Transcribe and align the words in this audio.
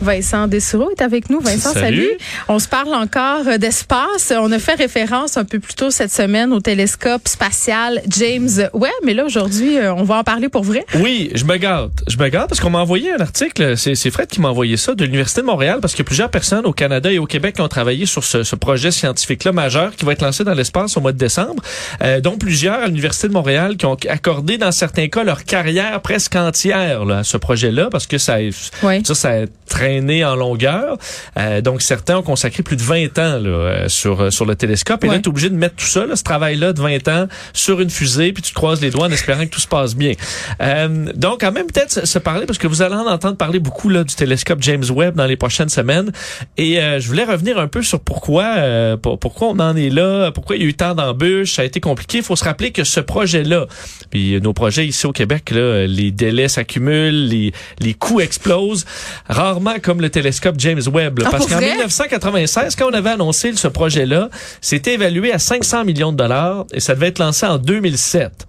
Vincent 0.00 0.46
Dessureau 0.46 0.90
est 0.90 1.02
avec 1.02 1.30
nous. 1.30 1.40
Vincent, 1.40 1.72
salut. 1.72 1.96
Salut. 1.96 2.18
On 2.48 2.58
se 2.58 2.68
parle 2.68 2.94
encore 2.94 3.46
euh, 3.48 3.58
d'espace. 3.58 4.32
On 4.36 4.50
a 4.52 4.58
fait 4.58 4.74
référence 4.74 5.36
un 5.36 5.44
peu 5.44 5.58
plus 5.58 5.74
tôt 5.74 5.90
cette 5.90 6.12
semaine 6.12 6.52
au 6.52 6.60
télescope 6.60 7.26
spatial 7.28 8.02
James 8.08 8.68
Webb, 8.74 8.90
mais 9.04 9.14
là 9.14 9.24
aujourd'hui, 9.24 9.78
euh, 9.78 9.94
on 9.94 10.04
va 10.04 10.16
en 10.16 10.24
parler 10.24 10.48
pour 10.48 10.62
vrai. 10.64 10.84
Oui, 10.96 11.30
je 11.34 11.44
me 11.44 11.56
gâte. 11.56 11.90
Je 12.08 12.16
me 12.18 12.28
gâte 12.28 12.48
parce 12.48 12.60
qu'on 12.60 12.70
m'a 12.70 12.80
envoyé 12.80 13.12
un 13.12 13.20
article, 13.20 13.76
c'est 13.76 14.10
Fred 14.10 14.28
qui 14.28 14.40
m'a 14.40 14.48
envoyé 14.48 14.76
ça, 14.76 14.94
de 14.94 15.04
l'Université 15.04 15.40
de 15.40 15.46
Montréal, 15.46 15.78
parce 15.80 15.94
qu'il 15.94 16.00
y 16.00 16.06
a 16.06 16.08
plusieurs 16.08 16.30
personnes 16.30 16.66
au 16.66 16.72
Canada 16.72 17.10
et 17.10 17.18
au 17.18 17.26
Québec 17.26 17.56
qui 17.56 17.60
ont 17.62 17.68
travaillé 17.68 18.06
sur 18.06 18.24
ce, 18.24 18.42
ce 18.42 18.56
projet 18.56 18.90
scientifique-là 18.90 19.52
majeur 19.52 19.94
qui 19.96 20.04
va 20.04 20.12
être 20.12 20.22
lancé 20.22 20.44
dans 20.44 20.54
l'espace 20.54 20.96
au 20.96 21.00
mois 21.00 21.12
de 21.12 21.18
décembre, 21.18 21.62
euh, 22.02 22.20
dont 22.20 22.36
plusieurs 22.36 22.80
à 22.80 22.86
l'Université 22.86 23.28
de 23.28 23.32
Montréal 23.32 23.76
qui 23.76 23.86
ont 23.86 23.96
accordé 24.08 24.58
dans 24.58 24.72
certains 24.72 25.08
cas 25.08 25.24
leur 25.24 25.44
carrière 25.44 26.00
presque 26.02 26.36
entière 26.36 27.04
là, 27.04 27.18
à 27.18 27.24
ce 27.24 27.36
projet-là, 27.36 27.88
parce 27.90 28.06
que 28.06 28.18
ça, 28.18 28.36
Oui. 28.82 29.02
ça, 29.04 29.14
ça 29.14 29.30
a 29.30 29.44
traîné 29.86 30.24
en 30.24 30.34
longueur. 30.36 30.96
Euh, 31.38 31.60
donc 31.60 31.82
certains 31.82 32.16
ont 32.18 32.22
consacré 32.22 32.62
plus 32.62 32.76
de 32.76 32.82
20 32.82 33.18
ans 33.18 33.38
là, 33.38 33.48
euh, 33.48 33.88
sur, 33.88 34.20
euh, 34.20 34.30
sur 34.30 34.44
le 34.44 34.56
télescope. 34.56 35.04
Et 35.04 35.08
Ouais. 35.08 35.14
là, 35.16 35.20
tu 35.20 35.26
es 35.26 35.28
obligé 35.28 35.48
de 35.50 35.54
mettre 35.54 35.76
tout 35.76 35.86
ça, 35.86 36.04
là, 36.06 36.16
ce 36.16 36.22
travail-là 36.24 36.72
de 36.72 36.80
20 36.80 37.06
ans 37.08 37.26
sur 37.52 37.80
une 37.80 37.90
fusée, 37.90 38.32
puis 38.32 38.42
tu 38.42 38.50
te 38.50 38.54
croises 38.54 38.80
les 38.80 38.90
doigts 38.90 39.06
en 39.06 39.10
espérant 39.12 39.44
que 39.44 39.50
tout 39.50 39.60
se 39.60 39.68
passe 39.68 39.94
bien. 39.94 40.12
Euh, 40.60 41.06
donc, 41.14 41.40
quand 41.40 41.52
même, 41.52 41.66
peut-être 41.66 41.92
se, 41.92 42.06
se 42.06 42.18
parler, 42.18 42.46
parce 42.46 42.58
que 42.58 42.66
vous 42.66 42.82
allez 42.82 42.94
en 42.94 43.06
entendre 43.06 43.36
parler 43.36 43.58
beaucoup 43.60 43.88
là, 43.88 44.02
du 44.04 44.14
télescope 44.14 44.58
James 44.62 44.84
Webb 44.90 45.14
dans 45.14 45.26
les 45.26 45.36
prochaines 45.36 45.68
semaines. 45.68 46.10
Et 46.56 46.80
euh, 46.80 46.98
je 47.00 47.06
voulais 47.06 47.24
revenir 47.24 47.58
un 47.58 47.68
peu 47.68 47.82
sur 47.82 48.00
pourquoi, 48.00 48.44
euh, 48.56 48.96
pour- 48.96 49.18
pourquoi 49.18 49.48
on 49.48 49.58
en 49.60 49.76
est 49.76 49.90
là, 49.90 50.30
pourquoi 50.32 50.56
il 50.56 50.62
y 50.62 50.64
a 50.64 50.68
eu 50.68 50.74
tant 50.74 50.94
d'embûches, 50.94 51.54
ça 51.54 51.62
a 51.62 51.64
été 51.64 51.80
compliqué. 51.80 52.18
Il 52.18 52.24
faut 52.24 52.36
se 52.36 52.44
rappeler 52.44 52.72
que 52.72 52.84
ce 52.84 53.00
projet-là, 53.00 53.66
puis 54.10 54.40
nos 54.40 54.52
projets 54.52 54.86
ici 54.86 55.06
au 55.06 55.12
Québec, 55.12 55.50
là, 55.50 55.86
les 55.86 56.10
délais 56.10 56.48
s'accumulent, 56.48 57.28
les, 57.28 57.52
les 57.80 57.94
coûts 57.94 58.20
explosent, 58.20 58.84
rarement 59.28 59.76
comme 59.82 60.00
le 60.00 60.10
télescope 60.10 60.56
James 60.58 60.82
Webb. 60.92 61.18
là. 61.18 61.24
Ah, 61.28 61.30
parce 61.30 61.46
qu'en 61.46 61.56
vrai? 61.56 61.70
1996, 61.70 62.76
quand 62.76 62.88
on 62.90 62.94
avait 62.94 63.10
annoncé 63.10 63.54
ce 63.54 63.68
projet-là, 63.68 64.28
c'était 64.60 64.94
évalué 64.94 65.32
à 65.32 65.38
500 65.38 65.84
millions 65.84 66.12
de 66.12 66.16
dollars 66.16 66.66
et 66.72 66.80
ça 66.80 66.94
devait 66.94 67.08
être 67.08 67.18
lancé 67.18 67.46
en 67.46 67.58
2007. 67.58 68.46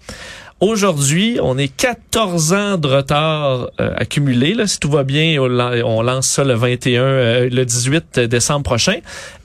Aujourd'hui, 0.60 1.38
on 1.44 1.56
est 1.60 1.68
14 1.68 2.54
ans 2.54 2.78
de 2.78 2.88
retard 2.88 3.70
euh, 3.80 3.92
accumulé. 3.96 4.56
Là, 4.56 4.66
si 4.66 4.80
tout 4.80 4.90
va 4.90 5.04
bien, 5.04 5.40
on 5.40 5.48
lan- 5.48 5.84
on 5.86 6.02
lance 6.02 6.28
ça 6.28 6.44
le 6.44 6.56
21, 6.56 7.02
euh, 7.04 7.50
le 7.52 7.64
18 7.64 8.22
décembre 8.22 8.64
prochain, 8.64 8.96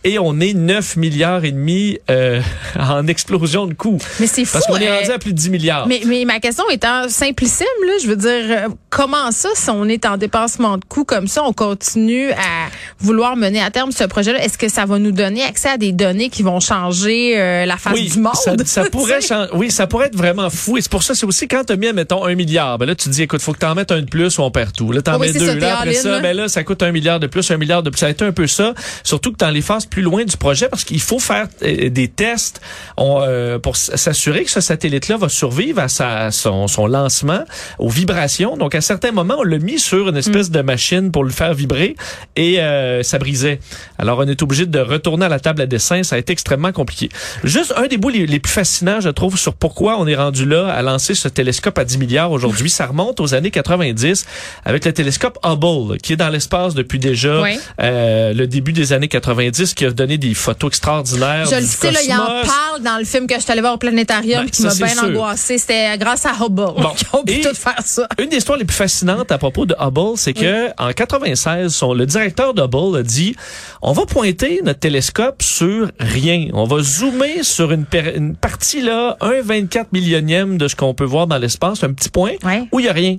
et 0.05 0.19
on 0.19 0.41
est 0.41 0.55
9 0.55 0.97
milliards 0.97 1.45
et 1.45 1.53
demi 1.53 1.99
euh, 2.11 2.41
en 2.81 3.07
explosion 3.09 3.67
de 3.67 3.75
coûts. 3.75 3.99
Mais 4.21 4.27
c'est 4.27 4.47
fou. 4.47 4.55
Parce 4.55 4.67
qu'on 4.67 4.77
est 4.79 4.89
euh, 4.89 4.97
rendu 5.01 5.11
à 5.11 5.19
plus 5.19 5.35
de 5.35 5.39
10 5.39 5.51
milliards. 5.51 5.87
mais, 5.87 6.01
mais 6.07 6.25
ma 6.25 6.41
question 6.41 6.65
étant 6.71 7.07
simplissime, 7.11 7.67
là, 7.87 7.93
je 8.03 8.07
veux 8.09 8.17
dire, 8.17 8.31
euh, 8.49 8.69
comment 8.89 9.31
ça, 9.33 9.51
si 9.55 9.69
on 9.69 9.85
est 9.89 10.07
en 10.07 10.17
dépassement 10.17 10.79
de 10.79 10.85
coûts 10.87 11.05
comme 11.05 11.27
ça, 11.29 11.45
on 11.45 11.53
continue 11.53 12.31
à 12.33 12.69
vouloir 13.01 13.37
mener 13.37 13.61
à 13.63 13.71
terme 13.71 13.93
ce 13.93 14.05
projet-là? 14.05 14.43
Est-ce 14.43 14.57
que 14.57 14.71
ça 14.71 14.87
va 14.87 14.99
nous 14.99 15.13
donner 15.13 15.43
accès 15.43 15.69
à 15.69 15.77
des 15.77 15.93
données 15.93 16.31
qui 16.31 16.43
vont 16.43 16.59
changer 16.59 17.39
euh, 17.39 17.67
la 17.67 17.77
face 17.77 17.93
oui, 17.93 18.09
du 18.09 18.19
monde? 18.19 18.33
Ça, 18.35 18.55
ça 18.65 18.85
pourrait 18.91 19.21
changer. 19.21 19.51
Oui, 19.53 19.71
ça 19.71 19.87
pourrait 19.87 20.07
être 20.07 20.17
vraiment 20.17 20.49
fou. 20.49 20.79
Et 20.79 20.81
c'est 20.81 20.91
pour 20.91 21.02
ça, 21.03 21.15
c'est 21.15 21.27
aussi 21.27 21.49
quand 21.49 21.65
tu 21.65 21.73
as 21.73 21.77
mis, 21.77 21.93
mettons, 21.93 22.25
un 22.25 22.35
milliard. 22.35 22.79
Ben 22.79 22.87
là, 22.87 22.95
tu 22.95 23.05
te 23.09 23.11
dis, 23.11 23.23
écoute, 23.23 23.41
faut 23.41 23.53
que 23.53 23.59
tu 23.59 23.67
en 23.67 23.75
mettes 23.75 23.93
un 23.93 24.01
de 24.01 24.07
plus 24.09 24.39
ou 24.39 24.43
on 24.43 24.51
perd 24.51 24.73
tout. 24.73 24.93
Là, 24.93 25.03
t'en 25.03 25.19
oui, 25.19 25.33
mets 25.33 25.39
deux. 25.39 25.47
ça, 25.47 25.55
là, 25.55 25.79
après 25.79 25.95
ça, 25.95 26.21
ben 26.21 26.37
là, 26.37 26.49
ça 26.49 26.65
coûte 26.65 26.83
un 26.83 26.93
milliard 26.93 27.21
de 27.21 27.27
plus, 27.27 27.51
un 27.51 27.57
milliard 27.57 27.83
de 27.83 27.91
plus. 27.91 27.99
Ça 27.99 28.07
a 28.07 28.11
été 28.11 28.25
un 28.25 28.33
peu 28.33 28.47
ça. 28.47 28.75
Surtout 29.05 29.33
que 29.33 29.39
dans 29.39 29.51
les 29.51 29.63
phases 29.63 29.87
plus 29.87 30.03
loin 30.03 30.25
du 30.25 30.37
projet, 30.37 30.69
parce 30.69 30.85
qu'il 30.85 31.01
faut 31.01 31.19
faire 31.19 31.47
euh, 31.63 31.89
des 31.91 32.09
tests 32.09 32.61
on, 32.97 33.21
euh, 33.23 33.59
pour 33.59 33.77
s'assurer 33.77 34.45
que 34.45 34.51
ce 34.51 34.61
satellite-là 34.61 35.17
va 35.17 35.29
survivre 35.29 35.81
à 35.81 35.89
sa, 35.89 36.31
son, 36.31 36.67
son 36.69 36.87
lancement, 36.87 37.45
aux 37.79 37.89
vibrations. 37.89 38.57
Donc, 38.57 38.75
à 38.75 38.81
certains 38.81 39.13
moments, 39.13 39.37
on 39.39 39.45
l'a 39.45 39.59
mis 39.59 39.79
sur 39.79 40.09
une 40.09 40.17
espèce 40.17 40.49
Mm. 40.51 40.53
de 40.53 40.63
machine 40.63 41.13
pour 41.13 41.25
le 41.25 41.31
faire 41.31 41.55
vibrer 41.55 41.97
et 42.37 42.61
euh, 42.61 43.03
ça 43.03 43.19
brisait. 43.19 43.61
Alors, 43.99 44.19
on 44.19 44.27
est 44.27 44.43
obligé 44.43 44.67
de 44.67 44.79
retourner 44.79 45.27
à 45.27 45.29
la 45.29 45.41
table 45.41 45.63
à 45.63 45.67
dessin. 45.67 46.03
Ça 46.03 46.17
a 46.17 46.19
été 46.19 46.33
extrêmement 46.33 46.73
compliqué. 46.73 47.09
Juste 47.45 47.73
un 47.77 47.87
des 47.87 47.97
bouts 47.97 48.09
les, 48.09 48.27
les 48.27 48.41
plus 48.41 48.53
fascinants, 48.53 49.01
je 49.01 49.09
trouve, 49.09 49.39
sur 49.39 49.55
pourquoi 49.55 49.99
on 49.99 50.07
est 50.07 50.15
rendu 50.15 50.45
là 50.47 50.69
à 50.69 50.83
lancer 50.93 51.15
ce 51.15 51.29
télescope 51.29 51.79
à 51.79 51.85
10 51.85 51.99
milliards 51.99 52.31
aujourd'hui. 52.31 52.71
Ça 52.71 52.87
remonte 52.87 53.21
aux 53.21 53.35
années 53.35 53.51
90 53.51 54.27
avec 54.65 54.85
le 54.85 54.93
télescope 54.93 55.39
Hubble, 55.45 55.99
qui 55.99 56.13
est 56.13 56.17
dans 56.17 56.29
l'espace 56.29 56.75
depuis 56.75 56.99
déjà 56.99 57.41
Ouais. 57.41 57.59
euh, 57.81 58.33
le 58.35 58.47
début 58.47 58.73
des 58.73 58.93
années 58.93 59.09
90, 59.09 59.75
qui 59.75 59.85
a 59.87 59.91
donné 59.91 60.19
des 60.19 60.35
photos 60.35 60.69
extraordinaires. 60.69 61.47
Je 61.51 61.57
le 61.57 61.61
du 61.63 61.67
sais, 61.67 61.91
là, 61.91 62.01
il 62.05 62.13
en 62.13 62.17
parle 62.47 62.83
dans 62.83 62.99
le 62.99 63.05
film 63.05 63.27
que 63.27 63.35
je 63.35 63.41
suis 63.41 63.51
allée 63.53 63.61
voir 63.61 63.75
au 63.75 63.79
planétarium 63.79 64.45
Ben, 64.45 64.51
qui 64.51 64.63
m'a 64.63 64.75
bien 64.75 64.89
sûr. 64.89 65.05
angoissé. 65.05 65.59
C'était 65.59 65.97
grâce 65.99 66.27
à 66.27 66.33
Hubble 66.41 66.73
qu'ils 66.97 67.09
ont 67.13 67.25
pu 67.25 67.41
tout 67.41 67.55
faire 67.55 67.81
ça. 67.85 68.07
Une 68.21 68.29
des 68.29 68.37
histoires 68.37 68.59
les 68.59 68.65
plus 68.65 68.77
fascinantes 68.77 69.33
à 69.33 69.39
propos 69.39 69.67
de 69.67 69.75
Hubble, 69.81 70.17
c'est 70.17 70.33
que 70.35 70.69
en 70.79 70.93
96, 70.93 71.73
son, 71.75 71.95
le 71.95 72.07
directeur 72.07 72.55
d'Hubble 72.55 72.97
a 72.99 73.03
dit 73.03 73.35
on 73.81 73.93
va 73.93 74.05
pointer 74.07 74.61
notre 74.65 74.81
télescope 74.81 75.43
sur 75.43 75.91
rien. 75.99 76.49
On 76.53 76.65
va 76.65 76.83
zoomer 76.83 77.43
sur 77.43 77.73
une, 77.73 77.87
une 78.15 78.37
partie 78.37 78.83
là, 78.83 79.17
un 79.21 79.41
24 79.43 79.93
millionième 79.93 80.59
de 80.59 80.69
ce 80.69 80.77
qu'on 80.87 80.95
peut 80.95 81.05
voir 81.05 81.27
dans 81.27 81.39
l'espace, 81.39 81.83
un 81.85 81.93
petit 81.93 82.09
point 82.09 82.33
Ouais. 82.45 82.65
où 82.73 82.81
il 82.81 82.87
y 82.87 82.89
a 82.89 82.93
rien. 82.93 83.19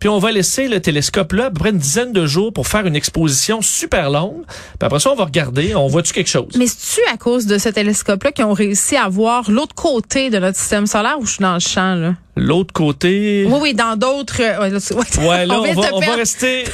Puis 0.00 0.08
on 0.08 0.18
va 0.18 0.30
laisser 0.32 0.68
le 0.68 0.80
télescope 0.80 1.32
là 1.32 1.46
à 1.46 1.50
peu 1.50 1.58
près 1.60 1.70
une 1.70 1.78
dizaine 1.78 2.12
de 2.12 2.26
jours 2.26 2.52
pour 2.52 2.66
faire 2.66 2.86
une 2.86 2.96
exposition 2.96 3.62
super 3.62 4.10
longue. 4.10 4.42
Puis 4.46 4.86
après 4.86 5.00
ça, 5.00 5.10
on 5.12 5.16
va 5.16 5.24
regarder, 5.24 5.74
on 5.74 5.86
voit-tu 5.86 6.12
quelque 6.12 6.28
chose? 6.30 6.48
Mais 6.56 6.66
c'est-tu 6.66 7.00
à 7.12 7.16
cause 7.16 7.46
de 7.46 7.58
ce 7.58 7.68
télescope-là 7.68 8.32
qu'ils 8.32 8.44
ont 8.44 8.52
réussi 8.52 8.96
à 8.96 9.08
voir 9.08 9.50
l'autre 9.50 9.74
côté 9.74 10.30
de 10.30 10.38
notre 10.38 10.58
système 10.58 10.86
solaire 10.86 11.16
ou 11.18 11.26
je 11.26 11.32
suis 11.32 11.42
dans 11.42 11.54
le 11.54 11.60
champ, 11.60 11.94
là? 11.94 12.14
L'autre 12.38 12.74
côté... 12.74 13.46
Oui, 13.48 13.58
oui, 13.62 13.74
dans 13.74 13.96
d'autres. 13.96 14.42
euh, 14.42 14.60
ouais, 14.60 14.68
là, 14.70 14.78
ouais. 15.62 15.74
On, 15.74 15.80
va, 15.80 15.88
on 15.94 16.16
rester... 16.16 16.64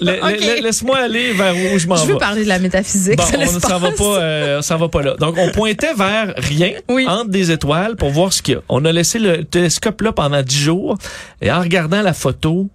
Laisse-moi 0.00 0.98
aller 0.98 1.32
vers 1.32 1.54
où 1.54 1.78
je 1.78 1.86
m'en 1.86 1.96
je 1.96 2.06
vais. 2.06 2.12
veux 2.12 2.18
parler 2.18 2.42
de 2.44 2.48
la 2.48 2.58
métaphysique. 2.58 3.16
Bon, 3.16 3.24
on 3.34 3.52
ne 3.52 3.58
s'en 3.60 3.78
va 3.78 3.90
pas, 3.92 4.04
euh, 4.04 4.62
s'en 4.62 4.76
va 4.76 4.88
pas 4.88 5.02
là. 5.02 5.14
Donc, 5.18 5.36
on 5.38 5.50
pointait 5.50 5.94
vers 5.94 6.34
rien, 6.36 6.72
Oui. 6.88 7.06
entre 7.08 7.30
des 7.30 7.50
étoiles, 7.50 7.96
pour 7.96 8.10
voir 8.10 8.32
ce 8.32 8.42
qu'il 8.42 8.54
y 8.54 8.56
a. 8.56 8.60
On 8.68 8.84
a 8.84 8.92
laissé 8.92 9.18
le 9.18 9.44
télescope 9.44 10.00
là 10.02 10.12
pendant 10.12 10.42
dix 10.42 10.58
jours, 10.60 10.96
et 11.40 11.50
en 11.50 11.60
regardant 11.60 11.93
la 12.02 12.14
photo, 12.14 12.68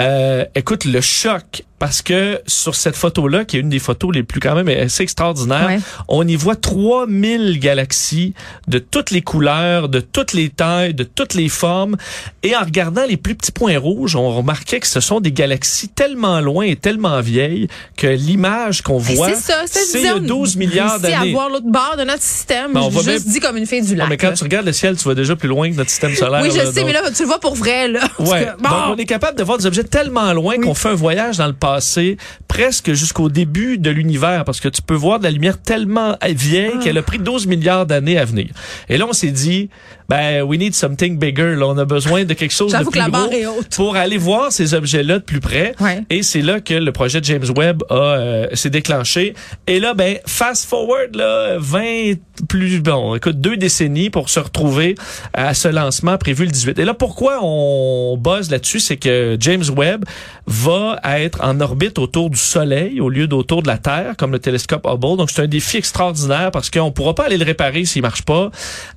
euh, 0.00 0.44
écoute, 0.54 0.84
le 0.84 1.00
choc, 1.00 1.64
parce 1.84 2.00
que 2.00 2.40
sur 2.46 2.74
cette 2.76 2.96
photo-là, 2.96 3.44
qui 3.44 3.58
est 3.58 3.60
une 3.60 3.68
des 3.68 3.78
photos 3.78 4.10
les 4.14 4.22
plus 4.22 4.40
quand 4.40 4.54
même 4.54 4.68
assez 4.68 5.02
extraordinaires, 5.02 5.66
Ouais. 5.66 5.80
on 6.08 6.26
y 6.26 6.34
voit 6.34 6.56
3000 6.56 7.58
galaxies 7.60 8.32
de 8.68 8.78
toutes 8.78 9.10
les 9.10 9.20
couleurs, 9.20 9.90
de 9.90 10.00
toutes 10.00 10.32
les 10.32 10.48
tailles, 10.48 10.94
de 10.94 11.04
toutes 11.04 11.34
les 11.34 11.50
formes. 11.50 11.96
Et 12.42 12.56
en 12.56 12.60
regardant 12.60 13.04
les 13.06 13.18
plus 13.18 13.34
petits 13.34 13.52
points 13.52 13.78
rouges, 13.78 14.16
on 14.16 14.34
remarquait 14.34 14.80
que 14.80 14.86
ce 14.86 15.00
sont 15.00 15.20
des 15.20 15.30
galaxies 15.32 15.88
tellement 15.88 16.40
loin 16.40 16.64
et 16.64 16.76
tellement 16.76 17.20
vieilles 17.20 17.68
que 17.98 18.06
l'image 18.06 18.80
qu'on 18.80 18.96
voit, 18.96 19.28
c'est 19.34 19.52
ça, 19.52 19.62
c'est 19.66 19.80
c'est 19.84 19.98
il 20.00 20.04
y 20.06 20.08
a 20.08 20.18
12 20.18 20.56
milliards 20.56 21.00
d'années. 21.00 21.14
à 21.16 21.32
voir 21.32 21.50
l'autre 21.50 21.70
bord 21.70 21.96
de 21.98 22.04
notre 22.04 22.22
système. 22.22 22.72
Ben, 22.72 22.80
on 22.80 22.88
va 22.88 23.02
juste 23.02 23.26
même- 23.26 23.34
dit 23.34 23.40
comme 23.40 23.58
une 23.58 23.66
fille 23.66 23.82
du 23.82 23.92
Non, 23.92 24.04
lac. 24.04 24.08
mais 24.08 24.16
quand 24.16 24.30
là. 24.30 24.36
tu 24.36 24.44
regardes 24.44 24.64
le 24.64 24.72
ciel, 24.72 24.96
tu 24.96 25.04
vois 25.04 25.14
déjà 25.14 25.36
plus 25.36 25.48
loin 25.50 25.70
que 25.70 25.76
notre 25.76 25.90
système 25.90 26.14
solaire. 26.14 26.40
oui, 26.42 26.50
je 26.50 26.56
là, 26.56 26.64
sais, 26.64 26.72
donc- 26.80 26.86
mais 26.86 26.92
là, 26.94 27.02
tu 27.14 27.22
le 27.24 27.26
vois 27.28 27.40
pour 27.40 27.54
vrai, 27.56 27.88
là. 27.88 28.00
Ouais. 28.20 28.46
que- 28.56 28.62
bon. 28.62 28.70
Donc, 28.70 28.78
on 28.90 28.96
est 28.96 29.04
capable 29.04 29.36
de 29.36 29.44
voir 29.44 29.58
des 29.58 29.66
objets 29.66 29.84
tellement 29.84 30.32
loin 30.32 30.54
Oui. 30.56 30.64
qu'on 30.64 30.74
fait 30.74 30.88
un 30.88 30.94
voyage 30.94 31.36
dans 31.36 31.46
le 31.46 31.52
passé, 31.52 31.73
presque 32.48 32.92
jusqu'au 32.92 33.28
début 33.28 33.78
de 33.78 33.90
l'univers, 33.90 34.44
parce 34.44 34.60
que 34.60 34.68
tu 34.68 34.82
peux 34.82 34.94
voir 34.94 35.18
de 35.18 35.24
la 35.24 35.30
lumière 35.30 35.60
tellement 35.60 36.16
vieille 36.28 36.72
Ah. 36.76 36.78
qu'elle 36.82 36.98
a 36.98 37.02
pris 37.02 37.18
12 37.18 37.46
milliards 37.46 37.86
d'années 37.86 38.18
à 38.18 38.24
venir. 38.24 38.48
Et 38.88 38.96
là, 38.96 39.06
on 39.08 39.12
s'est 39.12 39.30
dit, 39.30 39.68
ben, 40.08 40.42
we 40.42 40.58
need 40.58 40.74
something 40.74 41.18
bigger. 41.18 41.54
Là, 41.56 41.66
on 41.66 41.78
a 41.78 41.84
besoin 41.84 42.24
de 42.24 42.34
quelque 42.34 42.52
chose 42.52 42.72
de 42.72 42.76
plus 42.90 43.00
gros 43.10 43.62
pour 43.74 43.96
aller 43.96 44.18
voir 44.18 44.52
ces 44.52 44.74
objets-là 44.74 45.18
de 45.18 45.24
plus 45.24 45.40
près. 45.40 45.74
Ouais. 45.80 46.02
Et 46.10 46.22
c'est 46.22 46.42
là 46.42 46.60
que 46.60 46.74
le 46.74 46.92
projet 46.92 47.20
de 47.20 47.24
James 47.24 47.46
Webb 47.56 47.82
a 47.90 47.94
euh, 47.94 48.46
s'est 48.52 48.70
déclenché. 48.70 49.34
Et 49.66 49.80
là, 49.80 49.94
ben, 49.94 50.18
fast 50.26 50.66
forward, 50.66 51.14
là, 51.16 51.56
20 51.58 52.14
plus, 52.48 52.80
bon, 52.80 53.14
écoute, 53.14 53.40
deux 53.40 53.56
décennies 53.56 54.10
pour 54.10 54.28
se 54.28 54.40
retrouver 54.40 54.94
à 55.32 55.54
ce 55.54 55.68
lancement 55.68 56.18
prévu 56.18 56.44
le 56.44 56.50
18. 56.50 56.78
Et 56.78 56.84
là, 56.84 56.92
pourquoi 56.94 57.38
on 57.42 58.16
buzz 58.18 58.50
là-dessus, 58.50 58.80
c'est 58.80 58.96
que 58.96 59.36
James 59.40 59.64
Webb 59.76 60.04
va 60.46 61.00
être 61.04 61.42
en 61.42 61.53
orbite 61.60 61.98
autour 61.98 62.30
du 62.30 62.38
Soleil 62.38 63.00
au 63.00 63.08
lieu 63.08 63.26
d'autour 63.26 63.62
de 63.62 63.68
la 63.68 63.78
Terre, 63.78 64.14
comme 64.16 64.32
le 64.32 64.38
télescope 64.38 64.86
Hubble. 64.86 65.16
Donc, 65.16 65.30
c'est 65.30 65.42
un 65.42 65.46
défi 65.46 65.76
extraordinaire 65.76 66.50
parce 66.50 66.70
qu'on 66.70 66.90
pourra 66.90 67.14
pas 67.14 67.24
aller 67.24 67.36
le 67.36 67.44
réparer 67.44 67.84
s'il 67.84 68.02
marche 68.02 68.22
pas. 68.22 68.50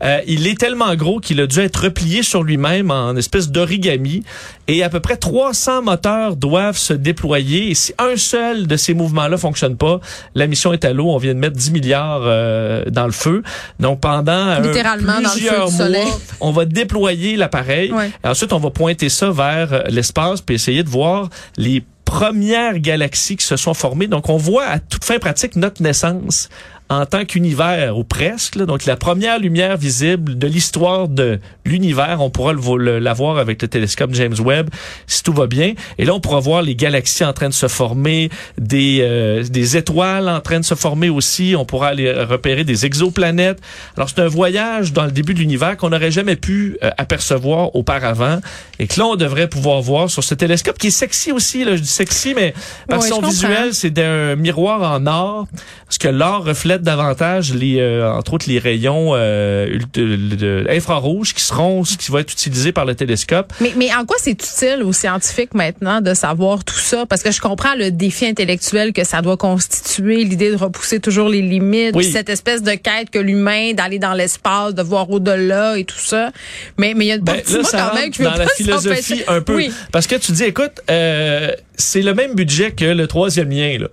Euh, 0.03 0.19
il 0.27 0.47
est 0.47 0.59
tellement 0.59 0.95
gros 0.95 1.19
qu'il 1.19 1.39
a 1.41 1.47
dû 1.47 1.59
être 1.59 1.83
replié 1.83 2.23
sur 2.23 2.43
lui-même 2.43 2.91
en 2.91 3.15
espèce 3.15 3.49
d'origami. 3.49 4.23
Et 4.67 4.83
à 4.83 4.89
peu 4.89 4.99
près 4.99 5.17
300 5.17 5.83
moteurs 5.83 6.35
doivent 6.35 6.77
se 6.77 6.93
déployer. 6.93 7.71
Et 7.71 7.75
si 7.75 7.93
un 7.97 8.17
seul 8.17 8.67
de 8.67 8.75
ces 8.75 8.93
mouvements-là 8.93 9.37
fonctionne 9.37 9.77
pas, 9.77 9.99
la 10.35 10.47
mission 10.47 10.73
est 10.73 10.83
à 10.85 10.93
l'eau. 10.93 11.09
On 11.09 11.17
vient 11.17 11.33
de 11.33 11.39
mettre 11.39 11.55
10 11.55 11.71
milliards 11.71 12.23
euh, 12.23 12.85
dans 12.89 13.05
le 13.05 13.11
feu. 13.11 13.43
Donc, 13.79 14.01
pendant 14.01 14.31
euh, 14.31 14.59
Littéralement 14.59 15.13
dans 15.13 15.19
le 15.19 15.27
feu 15.27 15.31
plusieurs 15.31 15.69
du 15.69 15.77
mois, 15.77 16.19
on 16.41 16.51
va 16.51 16.65
déployer 16.65 17.37
l'appareil. 17.37 17.91
Ouais. 17.91 18.11
Et 18.23 18.27
ensuite, 18.27 18.53
on 18.53 18.59
va 18.59 18.69
pointer 18.69 19.09
ça 19.09 19.31
vers 19.31 19.73
euh, 19.73 19.81
l'espace 19.89 20.41
puis 20.41 20.55
essayer 20.55 20.83
de 20.83 20.89
voir 20.89 21.29
les 21.57 21.83
premières 22.07 22.79
galaxies 22.79 23.35
qui 23.35 23.45
se 23.45 23.57
sont 23.57 23.73
formées. 23.73 24.07
Donc, 24.07 24.29
on 24.29 24.37
voit 24.37 24.63
à 24.63 24.79
toute 24.79 25.03
fin 25.03 25.19
pratique 25.19 25.57
notre 25.57 25.83
naissance 25.83 26.47
en 26.89 27.05
tant 27.05 27.25
qu'univers 27.25 27.97
ou 27.97 28.03
presque. 28.03 28.55
là. 28.55 28.65
donc 28.65 28.85
la 28.85 28.95
première 28.95 29.39
lumière 29.39 29.77
visible 29.77 30.37
de 30.37 30.47
l'histoire 30.47 31.07
de 31.07 31.39
l'univers, 31.65 32.17
on 32.21 32.29
pourra 32.29 32.53
la 32.53 33.13
voir 33.13 33.37
avec 33.37 33.61
le 33.61 33.67
télescope 33.67 34.13
James 34.13 34.35
Webb 34.39 34.69
si 35.05 35.23
tout 35.23 35.33
va 35.33 35.47
bien. 35.47 35.73
Et 35.97 36.05
là, 36.05 36.13
on 36.13 36.19
pourra 36.19 36.39
voir 36.39 36.61
les 36.61 36.75
galaxies 36.75 37.25
en 37.25 37.33
train 37.33 37.49
de 37.49 37.53
se 37.53 37.67
former, 37.67 38.29
des, 38.57 38.99
euh, 39.01 39.43
des 39.43 39.77
étoiles 39.77 40.29
en 40.29 40.39
train 40.39 40.59
de 40.59 40.65
se 40.65 40.75
former 40.75 41.09
aussi. 41.09 41.55
On 41.57 41.65
pourra 41.65 41.87
aller 41.87 42.11
repérer 42.11 42.63
des 42.63 42.85
exoplanètes. 42.85 43.59
Alors 43.95 44.09
c'est 44.09 44.21
un 44.21 44.27
voyage 44.27 44.93
dans 44.93 45.05
le 45.05 45.11
début 45.11 45.33
de 45.33 45.39
l'univers 45.39 45.75
qu'on 45.77 45.89
n'aurait 45.89 46.11
jamais 46.11 46.35
pu 46.35 46.77
euh, 46.83 46.89
apercevoir 46.97 47.75
auparavant 47.75 48.39
et 48.79 48.87
que 48.87 48.99
là, 48.99 49.07
on 49.07 49.15
devrait 49.15 49.47
pouvoir 49.47 49.81
voir 49.81 50.09
sur 50.09 50.23
ce 50.23 50.35
télescope 50.35 50.77
qui 50.77 50.87
est 50.87 50.91
sexy 50.91 51.31
aussi. 51.31 51.63
Là, 51.63 51.75
je 51.75 51.81
dis 51.81 51.87
sexy, 51.87 52.33
mais 52.35 52.53
par 52.87 52.99
Ouais, 52.99 53.07
son 53.09 53.21
visuel, 53.21 53.73
c'est 53.73 53.89
d'un 53.89 54.35
miroir 54.35 54.81
en 54.91 55.05
or, 55.07 55.47
parce 55.85 55.97
que 55.97 56.07
l'or 56.07 56.43
reflète 56.45 56.76
davantage 56.83 57.53
les, 57.53 57.79
euh, 57.79 58.11
entre 58.11 58.33
autres, 58.33 58.45
les 58.49 58.59
rayons 58.59 59.11
euh, 59.15 59.79
de- 59.93 60.15
de- 60.35 60.65
infrarouges 60.69 61.33
qui 61.33 61.43
seront, 61.43 61.83
ce 61.83 61.97
qui 61.97 62.11
va 62.11 62.21
être 62.21 62.31
utilisé 62.31 62.71
par 62.71 62.85
le 62.85 62.95
télescope. 62.95 63.53
Mais, 63.61 63.73
mais 63.77 63.93
en 63.93 64.05
quoi 64.05 64.17
c'est 64.19 64.31
utile 64.31 64.83
aux 64.83 64.93
scientifiques 64.93 65.53
maintenant 65.53 66.01
de 66.01 66.13
savoir 66.13 66.63
tout 66.63 66.75
ça? 66.75 67.05
Parce 67.05 67.23
que 67.23 67.31
je 67.31 67.41
comprends 67.41 67.75
le 67.75 67.91
défi 67.91 68.25
intellectuel 68.25 68.93
que 68.93 69.03
ça 69.03 69.21
doit 69.21 69.37
constituer, 69.37 70.23
l'idée 70.23 70.51
de 70.51 70.55
repousser 70.57 70.99
toujours 70.99 71.29
les 71.29 71.41
limites, 71.41 71.95
Oui. 71.95 72.11
cette 72.11 72.29
espèce 72.29 72.61
de 72.63 72.71
quête 72.71 73.09
que 73.11 73.19
l'humain, 73.19 73.73
d'aller 73.73 73.99
dans 73.99 74.13
l'espace, 74.13 74.73
de 74.73 74.81
voir 74.81 75.09
au-delà 75.09 75.77
et 75.77 75.83
tout 75.85 75.97
ça. 75.99 76.31
Mais 76.77 76.93
mais 76.95 77.05
il 77.05 77.07
y 77.09 77.11
a 77.11 77.15
une 77.15 77.21
Ben, 77.21 77.35
de 77.45 77.53
là, 77.53 77.59
moi 77.61 77.69
ça 77.69 77.89
quand 77.89 77.95
même 77.99 78.11
qui 78.11 78.19
veut 78.19 78.25
dans 78.29 78.35
la 78.35 78.47
philosophie 78.55 79.23
un 79.27 79.41
peu. 79.41 79.55
Oui. 79.55 79.71
Parce 79.91 80.07
que 80.07 80.15
tu 80.15 80.31
dis, 80.31 80.43
écoute, 80.43 80.81
euh, 80.89 81.51
c'est 81.75 82.01
le 82.01 82.13
même 82.13 82.33
budget 82.33 82.71
que 82.71 82.85
le 82.85 83.07
troisième 83.07 83.49
lien, 83.49 83.77
là. 83.79 83.87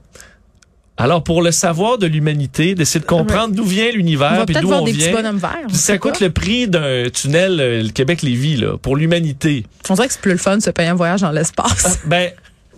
Alors, 0.97 1.25
pour 1.25 1.43
le 1.43 1.51
savoir 1.51 1.99
de 1.99 2.07
l'humanité, 2.07 2.75
d'essayer 2.77 3.01
de 3.01 3.07
comprendre 3.07 3.55
d'où 3.55 3.65
vient 3.65 3.91
l'univers, 3.91 4.45
peut-être 4.47 4.61
d'où 4.61 4.73
on 4.73 4.85
des 4.85 4.93
vient. 4.93 5.33
verts. 5.33 5.67
Ça 5.73 5.99
coûte 5.99 6.21
le 6.21 6.31
prix 6.31 6.69
d'un 6.69 7.09
tunnel 7.13 7.59
euh, 7.61 7.83
le 7.83 7.89
Québec-Lévis, 7.89 8.57
là, 8.57 8.77
pour 8.79 8.97
l'humanité. 8.97 9.67
On 9.91 9.95
dirait 9.95 10.07
que 10.07 10.13
c'est 10.13 10.21
plus 10.21 10.33
le 10.33 10.39
fun 10.39 10.59
de 10.59 10.63
se 10.63 10.71
payer 10.71 10.91
un 10.91 10.95
voyage 10.95 11.23
dans 11.23 11.33
l'espace. 11.33 11.99
Ben, 12.07 12.31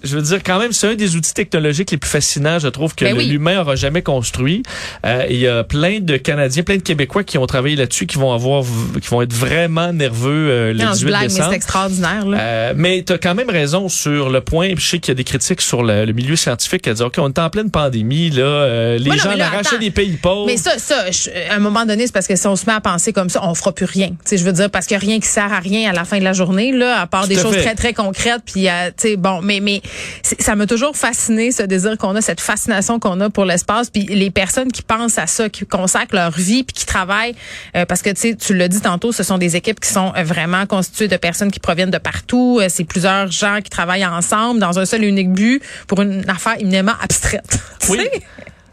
je 0.06 0.16
veux 0.16 0.22
dire, 0.22 0.38
quand 0.44 0.58
même, 0.58 0.72
c'est 0.72 0.88
un 0.88 0.94
des 0.94 1.16
outils 1.16 1.34
technologiques 1.34 1.90
les 1.90 1.96
plus 1.98 2.08
fascinants, 2.10 2.58
je 2.58 2.68
trouve, 2.68 2.94
que 2.94 3.04
Ben 3.04 3.16
oui. 3.16 3.26
l'humain 3.26 3.60
aura 3.60 3.76
jamais 3.76 4.02
construit. 4.02 4.62
Euh, 5.04 5.24
Il 5.28 5.36
y 5.38 5.46
a 5.48 5.64
plein 5.64 6.00
de 6.00 6.16
Canadiens, 6.16 6.62
plein 6.62 6.76
de 6.76 6.82
Québécois 6.82 7.24
qui 7.24 7.38
ont 7.38 7.46
travaillé 7.46 7.76
là-dessus, 7.76 8.06
qui 8.06 8.16
vont 8.18 8.32
avoir, 8.32 8.62
qui 9.02 9.08
vont 9.08 9.22
être 9.22 9.32
vraiment 9.32 9.92
nerveux 9.92 10.48
euh, 10.50 10.72
le 10.72 10.78
Non, 10.78 10.86
je 10.88 10.92
18 10.94 11.06
blague, 11.06 11.22
mais 11.22 11.28
décembre. 11.28 11.48
c'est 11.50 11.56
extraordinaire. 11.56 12.26
Là. 12.26 12.38
Euh, 12.40 12.72
mais 12.76 13.02
tu 13.06 13.12
as 13.12 13.18
quand 13.18 13.34
même 13.34 13.50
raison 13.50 13.88
sur 13.88 14.30
le 14.30 14.40
point. 14.40 14.70
Je 14.76 14.86
sais 14.86 14.98
qu'il 14.98 15.10
y 15.10 15.12
a 15.12 15.14
des 15.16 15.24
critiques 15.24 15.60
sur 15.60 15.82
le, 15.82 16.04
le 16.04 16.12
milieu 16.12 16.36
scientifique 16.36 16.82
qui 16.82 16.90
disent 16.90 17.02
OK, 17.02 17.14
on 17.18 17.28
est 17.28 17.38
en 17.38 17.50
pleine 17.50 17.70
pandémie, 17.70 18.30
là, 18.30 18.42
euh, 18.44 18.98
les 18.98 19.10
non, 19.10 19.16
gens 19.16 19.28
mais 19.30 19.36
là, 19.36 19.50
attends. 19.58 19.78
des 19.78 19.90
pays 19.90 20.16
pauvres. 20.20 20.46
Mais 20.46 20.56
ça, 20.56 20.78
ça, 20.78 21.10
je- 21.10 21.30
à 21.50 21.54
un 21.54 21.58
moment 21.58 21.84
donné, 21.84 22.06
c'est 22.06 22.12
parce 22.12 22.26
que 22.26 22.36
si 22.36 22.46
on 22.46 22.56
se 22.56 22.66
met 22.66 22.72
à 22.72 22.80
penser 22.80 23.12
comme 23.12 23.28
ça, 23.28 23.40
on 23.42 23.54
fera 23.54 23.72
plus 23.72 23.86
rien. 23.86 24.08
Tu 24.08 24.16
sais, 24.24 24.36
je 24.38 24.44
veux 24.44 24.52
dire, 24.52 24.70
parce 24.70 24.86
qu'il 24.86 24.94
y 24.94 24.98
a 24.98 25.00
rien 25.00 25.18
qui 25.20 25.26
sert 25.28 25.52
à 25.52 25.58
rien 25.60 25.90
à 25.90 25.92
la 25.92 26.04
fin 26.04 26.18
de 26.18 26.24
la 26.24 26.32
journée, 26.32 26.72
là, 26.72 27.00
à 27.00 27.06
part 27.06 27.22
Tout 27.22 27.28
des 27.28 27.38
à 27.38 27.42
choses 27.42 27.54
fait. 27.54 27.62
très, 27.62 27.74
très 27.74 27.92
concrètes. 27.94 28.42
Puis, 28.46 28.68
euh, 28.68 28.88
tu 28.96 29.08
sais, 29.08 29.16
bon, 29.16 29.40
mais, 29.42 29.60
mais 29.60 29.80
ça 30.22 30.56
m'a 30.56 30.66
toujours 30.66 30.96
fasciné, 30.96 31.52
ce 31.52 31.62
désir 31.62 31.96
qu'on 31.98 32.14
a, 32.14 32.20
cette 32.20 32.40
fascination 32.40 32.98
qu'on 32.98 33.20
a 33.20 33.30
pour 33.30 33.44
l'espace. 33.44 33.90
Puis 33.90 34.04
les 34.06 34.30
personnes 34.30 34.70
qui 34.70 34.82
pensent 34.82 35.18
à 35.18 35.26
ça, 35.26 35.48
qui 35.48 35.66
consacrent 35.66 36.14
leur 36.14 36.30
vie, 36.30 36.64
puis 36.64 36.74
qui 36.74 36.86
travaillent, 36.86 37.34
euh, 37.76 37.84
parce 37.84 38.02
que, 38.02 38.10
tu 38.10 38.20
sais, 38.20 38.34
tu 38.34 38.54
l'as 38.54 38.68
dit 38.68 38.80
tantôt, 38.80 39.12
ce 39.12 39.22
sont 39.22 39.38
des 39.38 39.56
équipes 39.56 39.80
qui 39.80 39.90
sont 39.90 40.12
euh, 40.16 40.22
vraiment 40.22 40.66
constituées 40.66 41.08
de 41.08 41.16
personnes 41.16 41.50
qui 41.50 41.60
proviennent 41.60 41.90
de 41.90 41.98
partout. 41.98 42.58
Euh, 42.60 42.68
c'est 42.68 42.84
plusieurs 42.84 43.30
gens 43.30 43.60
qui 43.62 43.70
travaillent 43.70 44.06
ensemble 44.06 44.60
dans 44.60 44.78
un 44.78 44.84
seul 44.84 45.04
et 45.04 45.08
unique 45.08 45.32
but 45.32 45.62
pour 45.86 46.02
une 46.02 46.28
affaire 46.28 46.56
éminemment 46.58 46.94
abstraite. 47.00 47.58
Oui. 47.88 48.00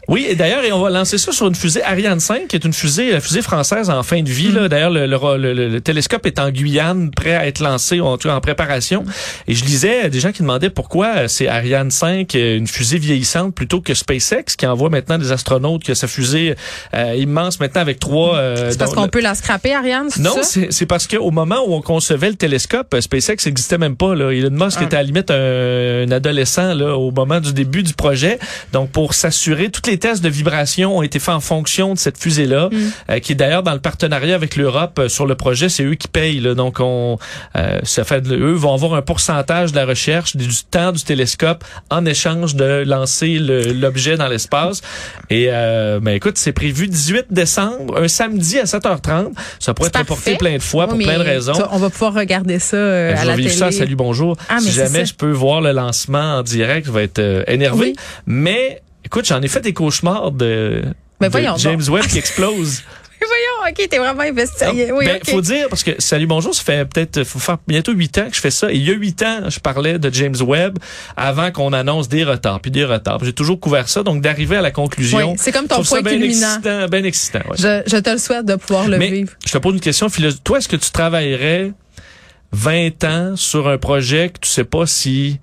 Oui, 0.08 0.26
et 0.28 0.34
d'ailleurs, 0.34 0.64
et 0.64 0.72
on 0.72 0.80
va 0.80 0.90
lancer 0.90 1.18
ça 1.18 1.32
sur 1.32 1.46
une 1.46 1.54
fusée 1.54 1.82
Ariane 1.82 2.20
5, 2.20 2.48
qui 2.48 2.56
est 2.56 2.64
une 2.64 2.72
fusée, 2.72 3.12
la 3.12 3.20
fusée 3.20 3.42
française 3.42 3.88
en 3.90 4.02
fin 4.02 4.22
de 4.22 4.28
vie. 4.30 4.48
Mm. 4.48 4.54
Là. 4.56 4.68
D'ailleurs, 4.68 4.90
le, 4.90 5.06
le- 5.06 5.18
le- 5.38 5.52
le- 5.54 5.68
le 5.68 5.80
télescope 5.80 6.26
est 6.26 6.38
en 6.38 6.50
Guyane, 6.50 7.10
prêt 7.10 7.34
à 7.34 7.46
être 7.46 7.60
lancé, 7.60 8.00
en 8.00 8.16
tout 8.18 8.28
cas 8.28 8.34
en 8.34 8.40
préparation. 8.40 9.04
Et 9.48 9.54
je 9.54 9.64
lisais 9.64 10.06
euh, 10.06 10.08
des 10.08 10.20
gens 10.20 10.32
qui 10.32 10.42
demandaient 10.42 10.70
pourquoi 10.70 11.06
euh, 11.16 11.28
c'est 11.28 11.48
Ariane 11.48 11.90
5, 11.90 12.34
euh, 12.34 12.56
une 12.58 12.66
fusée 12.66 12.98
vieillissante, 12.98 13.54
plutôt 13.54 13.80
que 13.80 13.94
SpaceX, 13.94 14.56
qui 14.56 14.66
envoie 14.66 14.90
maintenant 14.90 15.18
des 15.18 15.32
astronautes, 15.32 15.84
que 15.84 15.94
sa 15.94 16.06
fusée 16.06 16.54
euh, 16.94 17.14
immense 17.16 17.58
maintenant 17.60 17.80
avec 17.80 17.98
trois... 17.98 18.36
euh, 18.36 18.70
C'est 18.70 18.78
parce 18.78 18.94
qu'on 18.94 19.08
peut 19.08 19.20
la 19.20 19.34
scraper, 19.34 19.74
Ariane, 19.74 20.08
Non, 20.18 20.34
c'est 20.42 20.86
parce 20.86 21.06
qu'au 21.06 21.30
moment 21.30 21.60
où 21.66 21.74
on 21.74 21.80
concevait 21.82 22.28
le 22.30 22.36
télescope, 22.36 22.92
euh, 22.94 23.00
SpaceX 23.00 23.36
n'existait 23.46 23.78
même 23.78 23.96
pas. 23.96 24.14
Là. 24.14 24.30
Elon 24.32 24.50
Musk 24.50 24.78
Ah. 24.80 24.84
était 24.84 24.96
à 24.96 25.00
la 25.00 25.04
limite 25.04 25.30
un, 25.30 26.04
un 26.06 26.10
adolescent 26.10 26.74
là, 26.74 26.96
au 26.96 27.10
moment 27.10 27.40
du 27.40 27.52
début 27.52 27.82
du 27.82 27.94
projet. 27.94 28.38
Donc, 28.72 28.90
pour 28.90 29.14
s'assurer, 29.14 29.70
tous 29.70 29.88
les 29.90 29.93
tests 29.98 30.22
de 30.22 30.28
vibration 30.28 30.98
ont 30.98 31.02
été 31.02 31.18
faits 31.18 31.34
en 31.34 31.40
fonction 31.40 31.94
de 31.94 31.98
cette 31.98 32.18
fusée-là, 32.18 32.68
Mm. 32.70 32.76
euh, 33.10 33.18
qui 33.20 33.32
est 33.32 33.34
d'ailleurs 33.34 33.62
dans 33.62 33.72
le 33.74 33.80
partenariat 33.80 34.34
avec 34.34 34.56
l'Europe 34.56 34.98
euh, 34.98 35.08
sur 35.08 35.26
le 35.26 35.34
projet. 35.34 35.68
C'est 35.68 35.84
eux 35.84 35.94
qui 35.94 36.08
payent. 36.08 36.40
Là. 36.40 36.54
Donc, 36.54 36.80
on, 36.80 37.18
euh, 37.56 37.78
ça 37.84 38.04
fait, 38.04 38.26
eux 38.28 38.52
vont 38.52 38.74
avoir 38.74 38.94
un 38.94 39.02
pourcentage 39.02 39.72
de 39.72 39.76
la 39.76 39.86
recherche 39.86 40.36
du 40.36 40.48
temps 40.70 40.92
du 40.92 41.02
télescope 41.02 41.64
en 41.90 42.04
échange 42.06 42.54
de 42.54 42.84
lancer 42.86 43.38
le- 43.38 43.72
l'objet 43.72 44.16
dans 44.16 44.28
l'espace. 44.28 44.80
Et 45.30 45.46
euh, 45.50 46.00
ben, 46.00 46.12
écoute, 46.14 46.36
c'est 46.38 46.52
prévu 46.52 46.88
18 46.88 47.26
décembre, 47.30 47.98
un 48.00 48.08
samedi 48.08 48.58
à 48.58 48.64
7h30. 48.64 49.32
Ça 49.58 49.74
pourrait 49.74 49.88
être 49.88 49.98
reporté 49.98 50.36
plein 50.36 50.56
de 50.56 50.62
fois 50.62 50.86
pour 50.88 50.98
plein 50.98 51.18
de 51.18 51.22
raisons. 51.24 51.54
ça, 51.54 51.68
on 51.72 51.78
va 51.78 51.90
pouvoir 51.90 52.14
regarder 52.14 52.58
ça 52.58 52.76
euh, 52.76 53.12
Ben, 53.12 53.18
à 53.18 53.22
je 53.22 53.26
la 53.28 53.36
télé. 53.36 53.48
ça, 53.50 53.70
salut, 53.72 53.96
bonjour. 53.96 54.36
Ah, 54.48 54.58
si 54.60 54.70
jamais 54.70 55.04
je 55.06 55.14
peux 55.14 55.30
voir 55.30 55.60
le 55.60 55.72
lancement 55.72 56.38
en 56.38 56.42
direct, 56.42 56.86
je 56.86 56.92
vais 56.92 57.04
être 57.04 57.18
euh, 57.18 57.42
énervé. 57.46 57.88
Oui. 57.88 57.94
Mais 58.26 58.80
écoute, 59.04 59.26
j'en 59.26 59.42
ai 59.42 59.48
fait 59.48 59.60
des 59.60 59.72
cauchemars 59.72 60.32
de, 60.32 60.82
James 61.20 61.80
donc. 61.80 61.94
Webb 61.94 62.06
qui 62.06 62.18
explose. 62.18 62.82
Voyons, 63.26 63.72
OK, 63.72 63.88
t'es 63.88 63.98
vraiment 63.98 64.20
investi. 64.20 64.64
oui, 64.92 65.06
ben, 65.06 65.18
faut 65.24 65.40
dire 65.40 65.68
parce 65.70 65.82
que 65.82 65.92
salut 65.98 66.26
bonjour, 66.26 66.54
ça 66.54 66.62
fait 66.62 66.84
peut-être 66.84 67.24
faut 67.24 67.38
faire 67.38 67.56
bientôt 67.66 67.92
huit 67.92 68.18
ans 68.18 68.28
que 68.28 68.36
je 68.36 68.40
fais 68.40 68.50
ça. 68.50 68.70
Et 68.70 68.76
il 68.76 68.86
y 68.86 68.90
a 68.90 68.94
huit 68.94 69.22
ans, 69.22 69.48
je 69.48 69.60
parlais 69.60 69.98
de 69.98 70.12
James 70.12 70.36
Webb 70.40 70.78
avant 71.16 71.50
qu'on 71.50 71.72
annonce 71.72 72.10
des 72.10 72.22
retards 72.22 72.60
puis 72.60 72.70
des 72.70 72.84
retards. 72.84 73.24
J'ai 73.24 73.32
toujours 73.32 73.58
couvert 73.58 73.88
ça, 73.88 74.02
donc 74.02 74.20
d'arriver 74.20 74.56
à 74.56 74.60
la 74.60 74.70
conclusion. 74.72 75.32
Oui, 75.32 75.36
c'est 75.38 75.52
comme 75.52 75.66
ton 75.68 75.82
point 75.82 76.02
bien 76.02 76.18
culminant. 76.18 76.48
excitant, 76.48 76.88
bien 76.88 77.04
excitant. 77.04 77.38
ouais. 77.48 77.56
Je, 77.56 77.82
je 77.86 77.96
te 77.96 78.10
le 78.10 78.18
souhaite 78.18 78.44
de 78.44 78.56
pouvoir 78.56 78.88
le 78.88 78.98
Mais 78.98 79.08
vivre. 79.08 79.32
je 79.46 79.52
te 79.52 79.58
pose 79.58 79.72
une 79.72 79.80
question. 79.80 80.08
Toi, 80.44 80.58
est-ce 80.58 80.68
que 80.68 80.76
tu 80.76 80.90
travaillerais 80.90 81.72
20 82.52 83.04
ans 83.04 83.36
sur 83.36 83.68
un 83.68 83.78
projet 83.78 84.28
que 84.28 84.40
tu 84.40 84.50
sais 84.50 84.64
pas 84.64 84.86
si 84.86 85.40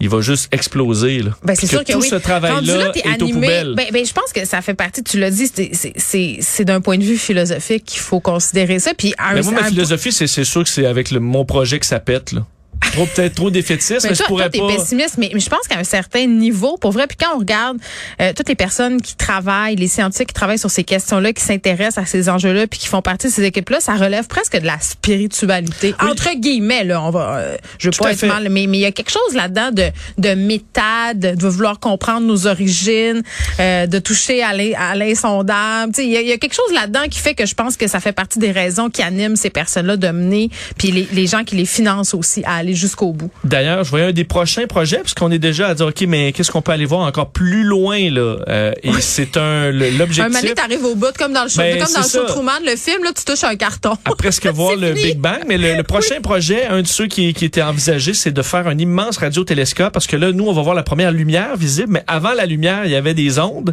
il 0.00 0.08
va 0.08 0.20
juste 0.20 0.52
exploser 0.52 1.20
là? 1.20 1.30
Ben, 1.44 1.54
c'est 1.54 1.66
sûr 1.66 1.84
que 1.84 1.92
tout 1.92 2.00
oui. 2.00 2.08
ce 2.08 2.16
travail-là 2.16 2.92
est 2.94 3.06
aux 3.06 3.24
animé. 3.24 3.32
poubelles. 3.32 3.74
Ben, 3.76 3.86
ben, 3.92 4.04
je 4.04 4.12
pense 4.12 4.32
que 4.32 4.44
ça 4.46 4.62
fait 4.62 4.74
partie, 4.74 5.02
tu 5.02 5.18
l'as 5.18 5.30
dit, 5.30 5.50
c'est- 5.96 6.64
d'un 6.64 6.80
point 6.80 6.98
de 6.98 7.04
vue 7.04 7.16
philosophique 7.18 7.84
qu'il 7.84 8.00
faut 8.00 8.20
considérer 8.20 8.78
ça. 8.78 8.92
Puis 8.94 9.14
un, 9.18 9.34
Mais 9.34 9.42
moi, 9.42 9.52
ma 9.52 9.64
philosophie, 9.64 10.12
c'est 10.12 10.26
c'est 10.26 10.44
sûr 10.44 10.62
que 10.62 10.68
c'est 10.68 10.86
avec 10.86 11.10
le, 11.10 11.20
mon 11.20 11.44
projet 11.44 11.78
que 11.78 11.86
ça 11.86 12.00
pète. 12.00 12.32
Là. 12.32 12.46
Trop 12.92 13.06
peut-être 13.06 13.34
trop 13.34 13.50
défaitisme, 13.50 13.98
mais, 14.04 14.10
Mais 14.10 14.14
je 14.14 14.22
pourrais 14.24 14.50
toi, 14.50 14.50
t'es 14.50 14.58
pas. 14.58 14.80
pessimiste, 14.80 15.16
mais, 15.18 15.30
mais 15.32 15.40
je 15.40 15.48
pense 15.48 15.66
qu'à 15.68 15.78
un 15.78 15.84
certain 15.84 16.26
niveau, 16.26 16.76
pour 16.76 16.92
vrai, 16.92 17.06
puis 17.06 17.16
quand 17.18 17.34
on 17.36 17.38
regarde 17.38 17.78
euh, 18.20 18.32
toutes 18.36 18.48
les 18.48 18.54
personnes 18.54 19.00
qui 19.00 19.14
travaillent, 19.16 19.76
les 19.76 19.88
scientifiques 19.88 20.28
qui 20.28 20.34
travaillent 20.34 20.58
sur 20.58 20.70
ces 20.70 20.84
questions-là, 20.84 21.32
qui 21.32 21.42
s'intéressent 21.44 21.98
à 22.02 22.06
ces 22.06 22.28
enjeux-là, 22.28 22.66
puis 22.66 22.78
qui 22.80 22.88
font 22.88 23.02
partie 23.02 23.28
de 23.28 23.32
ces 23.32 23.44
équipes-là, 23.44 23.80
ça 23.80 23.94
relève 23.94 24.26
presque 24.26 24.58
de 24.58 24.66
la 24.66 24.78
spiritualité. 24.80 25.94
Oui. 26.02 26.10
Entre 26.10 26.34
guillemets, 26.36 26.84
là, 26.84 27.02
on 27.02 27.10
va, 27.10 27.36
euh, 27.38 27.56
je 27.78 27.88
veux 27.88 27.92
Tout 27.92 28.02
pas 28.02 28.12
être 28.12 28.18
fait. 28.20 28.26
mal, 28.26 28.48
mais 28.50 28.66
mais 28.66 28.78
il 28.78 28.80
y 28.80 28.86
a 28.86 28.92
quelque 28.92 29.10
chose 29.10 29.34
là-dedans 29.34 29.70
de 29.72 29.90
de 30.18 30.34
méthode, 30.34 31.18
de 31.36 31.46
vouloir 31.48 31.78
comprendre 31.80 32.26
nos 32.26 32.46
origines, 32.46 33.22
euh, 33.58 33.86
de 33.86 33.98
toucher 33.98 34.42
à 34.42 34.52
l'in- 34.52 34.72
à 34.78 34.94
l'insondable. 34.96 35.92
Tu 35.92 36.02
sais, 36.02 36.06
Il 36.06 36.12
y, 36.12 36.16
a- 36.16 36.22
y 36.22 36.32
a 36.32 36.38
quelque 36.38 36.54
chose 36.54 36.72
là-dedans 36.74 37.04
qui 37.10 37.18
fait 37.18 37.34
que 37.34 37.46
je 37.46 37.54
pense 37.54 37.76
que 37.76 37.86
ça 37.88 38.00
fait 38.00 38.12
partie 38.12 38.38
des 38.38 38.50
raisons 38.52 38.90
qui 38.90 39.02
animent 39.02 39.36
ces 39.36 39.50
personnes-là 39.50 39.96
de 39.96 40.08
mener, 40.08 40.50
puis 40.78 40.90
les, 40.90 41.08
les 41.12 41.26
gens 41.26 41.44
qui 41.44 41.56
les 41.56 41.66
financent 41.66 42.14
aussi 42.14 42.42
à 42.44 42.54
aller 42.56 42.74
jusqu'au 42.80 43.12
bout. 43.12 43.30
D'ailleurs, 43.44 43.84
je 43.84 43.90
voyais 43.90 44.06
un 44.06 44.12
des 44.12 44.24
prochains 44.24 44.66
projets, 44.66 44.98
parce 44.98 45.14
qu'on 45.14 45.30
est 45.30 45.38
déjà 45.38 45.68
à 45.68 45.74
dire, 45.74 45.86
OK, 45.86 46.00
mais 46.08 46.32
qu'est-ce 46.32 46.50
qu'on 46.50 46.62
peut 46.62 46.72
aller 46.72 46.86
voir 46.86 47.00
encore 47.02 47.30
plus 47.30 47.62
loin, 47.62 48.10
là? 48.10 48.38
Euh, 48.48 48.72
et 48.82 48.92
c'est 49.00 49.36
un, 49.36 49.70
le- 49.70 49.86
Un 49.94 49.98
l'objectif. 49.98 50.40
donné, 50.42 50.54
t'arrives 50.54 50.84
au 50.84 50.94
bout, 50.94 51.16
comme 51.18 51.32
dans 51.32 51.42
le 51.44 51.48
show, 51.48 51.58
Ben, 51.58 51.78
comme 51.78 51.92
dans 51.92 52.00
le 52.00 52.08
show. 52.08 52.24
Truman, 52.26 52.52
le 52.64 52.76
film, 52.76 53.04
là, 53.04 53.10
tu 53.16 53.24
touches 53.24 53.44
un 53.44 53.56
carton. 53.56 53.92
à 54.04 54.14
presque 54.16 54.46
voir 54.54 54.74
le 54.76 54.94
fini. 54.94 55.10
Big 55.12 55.18
Bang. 55.18 55.40
Mais 55.46 55.58
le, 55.58 55.76
le 55.76 55.82
prochain 55.82 56.20
projet, 56.22 56.66
un 56.66 56.82
de 56.82 56.86
ceux 56.86 57.06
qui, 57.06 57.34
qui 57.34 57.44
était 57.44 57.62
envisagé, 57.62 58.14
c'est 58.14 58.30
de 58.32 58.42
faire 58.42 58.66
un 58.66 58.78
immense 58.78 59.18
radiotélescope 59.18 59.92
parce 59.92 60.06
que 60.06 60.16
là, 60.16 60.32
nous, 60.32 60.46
on 60.48 60.52
va 60.52 60.62
voir 60.62 60.74
la 60.74 60.82
première 60.82 61.12
lumière 61.12 61.56
visible, 61.56 61.88
mais 61.92 62.02
avant 62.06 62.32
la 62.32 62.46
lumière, 62.46 62.84
il 62.86 62.90
y 62.90 62.96
avait 62.96 63.14
des 63.14 63.38
ondes. 63.38 63.72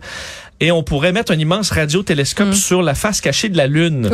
Et 0.59 0.71
on 0.71 0.81
pourrait 0.81 1.11
mettre 1.11 1.31
un 1.31 1.37
immense 1.37 1.69
radiotélescope 1.69 2.53
sur 2.53 2.81
la 2.81 2.95
face 2.95 3.21
cachée 3.21 3.47
de 3.49 3.57
la 3.57 3.67
Lune. 3.67 4.09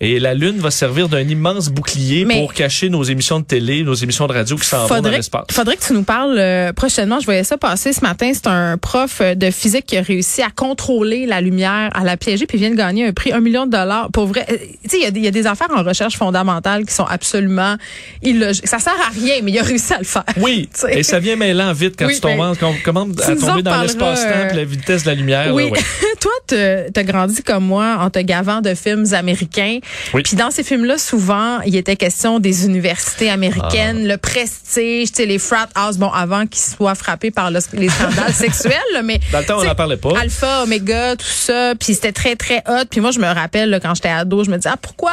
Et 0.00 0.20
la 0.20 0.34
Lune 0.34 0.58
va 0.58 0.70
servir 0.70 1.08
d'un 1.08 1.20
immense 1.26 1.68
bouclier 1.70 2.24
Mais- 2.26 2.40
pour 2.40 2.52
cacher 2.52 2.90
nos 2.90 3.02
émissions 3.02 3.40
de 3.40 3.44
télé, 3.46 3.82
nos 3.82 3.94
émissions 3.94 4.26
de 4.26 4.32
radio 4.34 4.56
qui 4.56 4.66
s'en 4.66 4.86
vont 4.86 5.00
dans 5.00 5.08
l'espace. 5.08 5.46
faudrait 5.50 5.76
que 5.76 5.84
tu 5.86 5.94
nous 5.94 6.02
parles 6.02 6.36
euh, 6.38 6.72
prochainement. 6.74 7.18
Je 7.20 7.24
voyais 7.24 7.44
ça 7.44 7.56
passer 7.56 7.92
ce 7.94 8.00
matin. 8.02 8.30
C'est 8.34 8.46
un 8.46 8.76
prof 8.76 9.20
euh, 9.22 9.34
de 9.34 9.50
physique 9.50 9.86
qui 9.86 9.96
a 9.96 10.02
réussi 10.02 10.42
à 10.42 10.50
contrôler 10.54 11.24
la 11.26 11.40
lumière, 11.40 11.90
à 11.94 12.04
la 12.04 12.16
piéger, 12.16 12.46
puis 12.46 12.58
vient 12.58 12.70
de 12.70 12.76
gagner 12.76 13.06
un 13.06 13.12
prix, 13.12 13.32
un 13.32 13.40
million 13.40 13.64
de 13.66 13.70
dollars. 13.70 14.10
Pour 14.12 14.26
vrai, 14.26 14.44
euh, 14.50 14.56
tu 14.82 14.90
sais, 14.90 14.96
il 14.98 15.02
y 15.02 15.06
a 15.06 15.10
des- 15.10 15.20
il 15.20 15.24
y, 15.24 15.28
a 15.28 15.30
des 15.30 15.46
affaires 15.46 15.70
en 15.74 15.82
recherche 15.82 16.16
fondamentale 16.16 16.84
qui 16.84 16.92
sont 16.94 17.04
absolument 17.06 17.76
illogiques. 18.22 18.66
Ça 18.68 18.78
sert 18.78 18.92
à 18.94 19.10
rien, 19.12 19.36
mais 19.42 19.50
il 19.52 19.58
a 19.58 19.62
réussi 19.62 19.92
à 19.94 19.98
le 19.98 20.04
faire. 20.04 20.24
Oui, 20.36 20.68
et 20.90 21.02
ça 21.02 21.18
vient 21.20 21.36
mêlant 21.36 21.72
vite 21.72 21.94
quand 21.98 22.06
Oui, 22.06 22.14
tu 22.14 22.20
tombes, 22.20 22.54
quand 22.60 22.74
à 23.22 23.34
tomber 23.36 23.62
dans 23.62 23.80
l'espace-temps 23.80 24.28
euh, 24.28 24.52
la 24.52 24.64
vitesse 24.64 25.02
de 25.04 25.08
la 25.08 25.14
lumière. 25.14 25.54
Oui. 25.54 25.64
là, 25.64 25.70
ouais. 25.70 25.78
toi, 26.20 26.32
t'as 26.46 27.02
grandi 27.02 27.42
comme 27.42 27.64
moi 27.64 27.96
en 28.00 28.10
te 28.10 28.18
gavant 28.18 28.60
de 28.60 28.74
films 28.74 29.06
américains. 29.14 29.78
Oui. 30.14 30.22
Puis 30.22 30.36
dans 30.36 30.50
ces 30.50 30.62
films-là, 30.62 30.98
souvent, 30.98 31.60
il 31.62 31.76
était 31.76 31.96
question 31.96 32.38
des 32.38 32.64
universités 32.66 33.30
américaines, 33.30 34.00
Ah. 34.04 34.08
le 34.14 34.16
prestige, 34.16 35.08
tu 35.10 35.16
sais, 35.16 35.26
les 35.26 35.38
frat 35.38 35.68
house, 35.74 35.96
bon, 35.98 36.10
avant 36.10 36.46
qu'ils 36.46 36.62
soient 36.76 36.94
frappés 36.94 37.30
par 37.30 37.50
le- 37.50 37.60
les 37.74 37.88
scandales 37.88 38.32
sexuels, 38.34 38.72
là, 38.92 39.02
mais 39.02 39.20
Dans 39.32 39.40
le 39.40 39.44
temps, 39.44 39.58
on 39.60 39.64
n'en 39.64 39.74
parlait 39.74 39.96
pas. 39.96 40.18
Alpha, 40.18 40.62
Omega, 40.64 41.16
tout 41.16 41.24
ça, 41.26 41.74
puis 41.78 41.94
c'était 41.94 42.12
très 42.12 42.36
très 42.36 42.62
hot. 42.68 42.84
Puis 42.90 43.00
moi 43.00 43.10
je 43.10 43.18
me 43.18 43.26
rappelle 43.26 43.70
là, 43.70 43.80
quand 43.80 43.94
j'étais 43.94 44.08
ado, 44.08 44.44
je 44.44 44.50
me 44.50 44.56
disais 44.56 44.70
ah, 44.72 44.76
pourquoi 44.80 45.12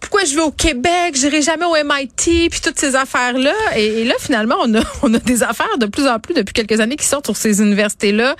pourquoi 0.00 0.24
je 0.24 0.34
vais 0.34 0.42
au 0.42 0.50
Québec, 0.50 1.14
j'irai 1.14 1.42
jamais 1.42 1.64
au 1.64 1.74
MIT, 1.84 2.48
puis 2.50 2.60
toutes 2.62 2.78
ces 2.78 2.94
affaires 2.96 3.34
là. 3.38 3.52
Et, 3.76 4.02
et 4.02 4.04
là 4.04 4.14
finalement 4.20 4.56
on 4.62 4.74
a 4.74 4.80
on 5.02 5.12
a 5.14 5.18
des 5.18 5.42
affaires 5.42 5.78
de 5.78 5.86
plus 5.86 6.06
en 6.08 6.18
plus 6.18 6.34
depuis 6.34 6.52
quelques 6.52 6.80
années 6.80 6.96
qui 6.96 7.06
sortent 7.06 7.26
sur 7.26 7.36
ces 7.36 7.60
universités 7.60 8.12
là, 8.12 8.34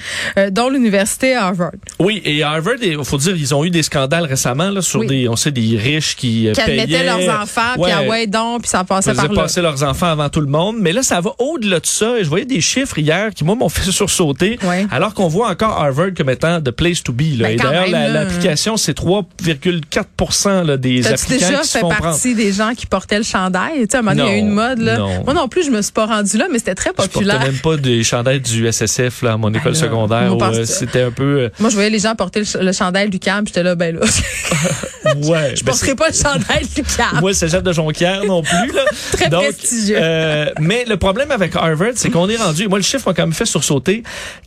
dont 0.51 0.69
l'université 0.69 1.35
Harvard. 1.35 1.62
Oui, 1.99 2.21
et 2.25 2.43
Harvard, 2.43 2.75
il 2.83 3.03
faut 3.05 3.19
dire, 3.19 3.37
ils 3.37 3.55
ont 3.55 3.65
eu 3.65 3.71
des 3.71 3.83
scandales 3.83 4.25
récemment 4.25 4.71
là, 4.71 4.83
sur 4.83 5.01
Oui. 5.01 5.07
des, 5.07 5.29
on 5.29 5.37
sait, 5.37 5.51
des 5.51 5.77
riches 5.77 6.17
qui, 6.17 6.49
euh, 6.49 6.53
Qui 6.53 6.61
admettaient 6.61 6.87
payaient. 6.87 7.05
leurs 7.05 7.43
enfants, 7.43 7.75
puis 7.81 7.93
ah 7.93 8.03
ouais 8.05 8.27
donc, 8.27 8.63
puis 8.63 8.71
ça 8.71 8.85
passait 8.85 9.11
faisaient 9.11 9.27
par 9.27 9.33
là. 9.37 9.43
passer 9.43 9.61
leurs 9.63 9.83
enfants 9.83 10.07
avant 10.07 10.29
tout 10.29 10.41
le 10.41 10.47
monde. 10.47 10.77
Mais 10.81 10.93
là, 10.93 11.03
ça 11.03 11.21
va 11.21 11.31
au-delà 11.39 11.81
de 11.81 11.87
ça. 11.87 12.19
Et 12.19 12.25
je 12.25 12.29
voyais 12.29 12.45
des 12.45 12.61
chiffres 12.61 12.99
hier 12.99 13.31
qui, 13.35 13.45
moi, 13.45 13.55
m'ont 13.55 13.69
fait 13.69 13.91
sursauter. 13.91 14.59
Ouais. 14.65 14.87
Alors 14.91 15.15
qu'on 15.15 15.29
voit 15.29 15.49
encore 15.51 15.79
Harvard 15.81 16.09
comme 16.17 16.31
étant 16.31 16.61
the 16.61 16.71
place 16.71 17.03
to 17.03 17.13
be. 17.13 17.39
Là. 17.39 17.49
Ben, 17.49 17.51
et 17.53 17.57
d'ailleurs, 17.57 18.09
l'application, 18.13 18.77
c'est 18.77 18.97
3,4 18.97 20.65
là, 20.67 20.77
des 20.77 21.01
T'as-tu 21.03 21.15
applicants 21.15 21.47
déjà 21.49 21.61
qui 21.61 21.67
se 21.69 21.73
fait 21.73 21.81
font 21.81 21.89
prendre. 21.89 22.03
partie 22.03 22.35
des 22.35 22.53
gens 22.53 22.73
qui 22.77 22.87
portaient 22.87 23.19
le 23.19 23.25
chandail? 23.25 23.81
Tu 23.81 23.87
sais, 23.91 23.97
à 23.97 24.01
un 24.01 24.03
moment 24.03 24.17
donné, 24.17 24.29
il 24.29 24.33
y 24.33 24.35
a 24.35 24.37
eu 24.39 24.41
une 24.41 24.51
mode, 24.55 24.79
là. 24.79 24.99
non. 24.99 25.25
Moi 25.25 25.35
non 25.35 25.49
plus, 25.49 25.65
je 25.65 25.71
me 25.71 25.83
suis 25.83 25.93
pas 25.93 26.07
rendue 26.07 26.37
là, 26.37 26.47
mais 26.51 26.59
c'était 26.59 26.75
très 26.75 26.91
Je 26.91 26.95
portais 26.95 27.13
populaire. 27.13 27.41
même 27.41 27.59
pas 27.59 27.77
des 27.77 28.03
chandails 28.03 28.41
du 28.41 28.67
SSF 28.71 29.23
là, 29.23 29.33
à 29.33 29.37
mon 29.37 29.53
école 29.53 29.73
là, 29.73 29.79
secondaire. 29.79 30.33
euh, 30.41 30.65
C'était 30.65 31.03
un 31.03 31.11
peu... 31.11 31.51
Moi, 31.61 31.71
je 31.71 31.75
voyais 31.75 31.91
les 31.91 31.99
gens 31.99 32.15
porter 32.15 32.41
le, 32.41 32.65
le 32.65 32.73
chandail 32.73 33.11
du 33.11 33.19
camp, 33.19 33.45
j'étais 33.47 33.63
là, 33.63 33.75
ben 33.75 33.95
là, 33.95 34.01
ouais. 35.17 35.55
je 35.57 35.63
ben, 35.65 35.71
porterai 35.73 35.95
pas 35.95 36.09
le 36.09 36.15
chandail 36.15 36.67
du 36.75 36.83
camp. 36.83 37.21
Moi, 37.21 37.35
c'est 37.35 37.49
Jeff 37.49 37.63
de 37.63 37.73
Jonquière 37.73 38.25
non 38.25 38.43
plus. 38.43 38.73
Là. 38.73 38.85
Très 39.13 39.29
prestigieux. 39.31 39.97
euh, 40.01 40.51
mais 40.61 40.85
le 40.89 40.97
problème 40.97 41.31
avec 41.31 41.55
Harvard, 41.57 41.93
c'est 41.97 42.11
qu'on 42.11 42.29
est 42.29 42.37
rendu, 42.37 42.69
moi 42.69 42.79
le 42.79 42.85
chiffre 42.85 43.09
m'a 43.09 43.15
quand 43.15 43.23
même 43.23 43.33
fait 43.35 43.47
sursauter, 43.47 44.03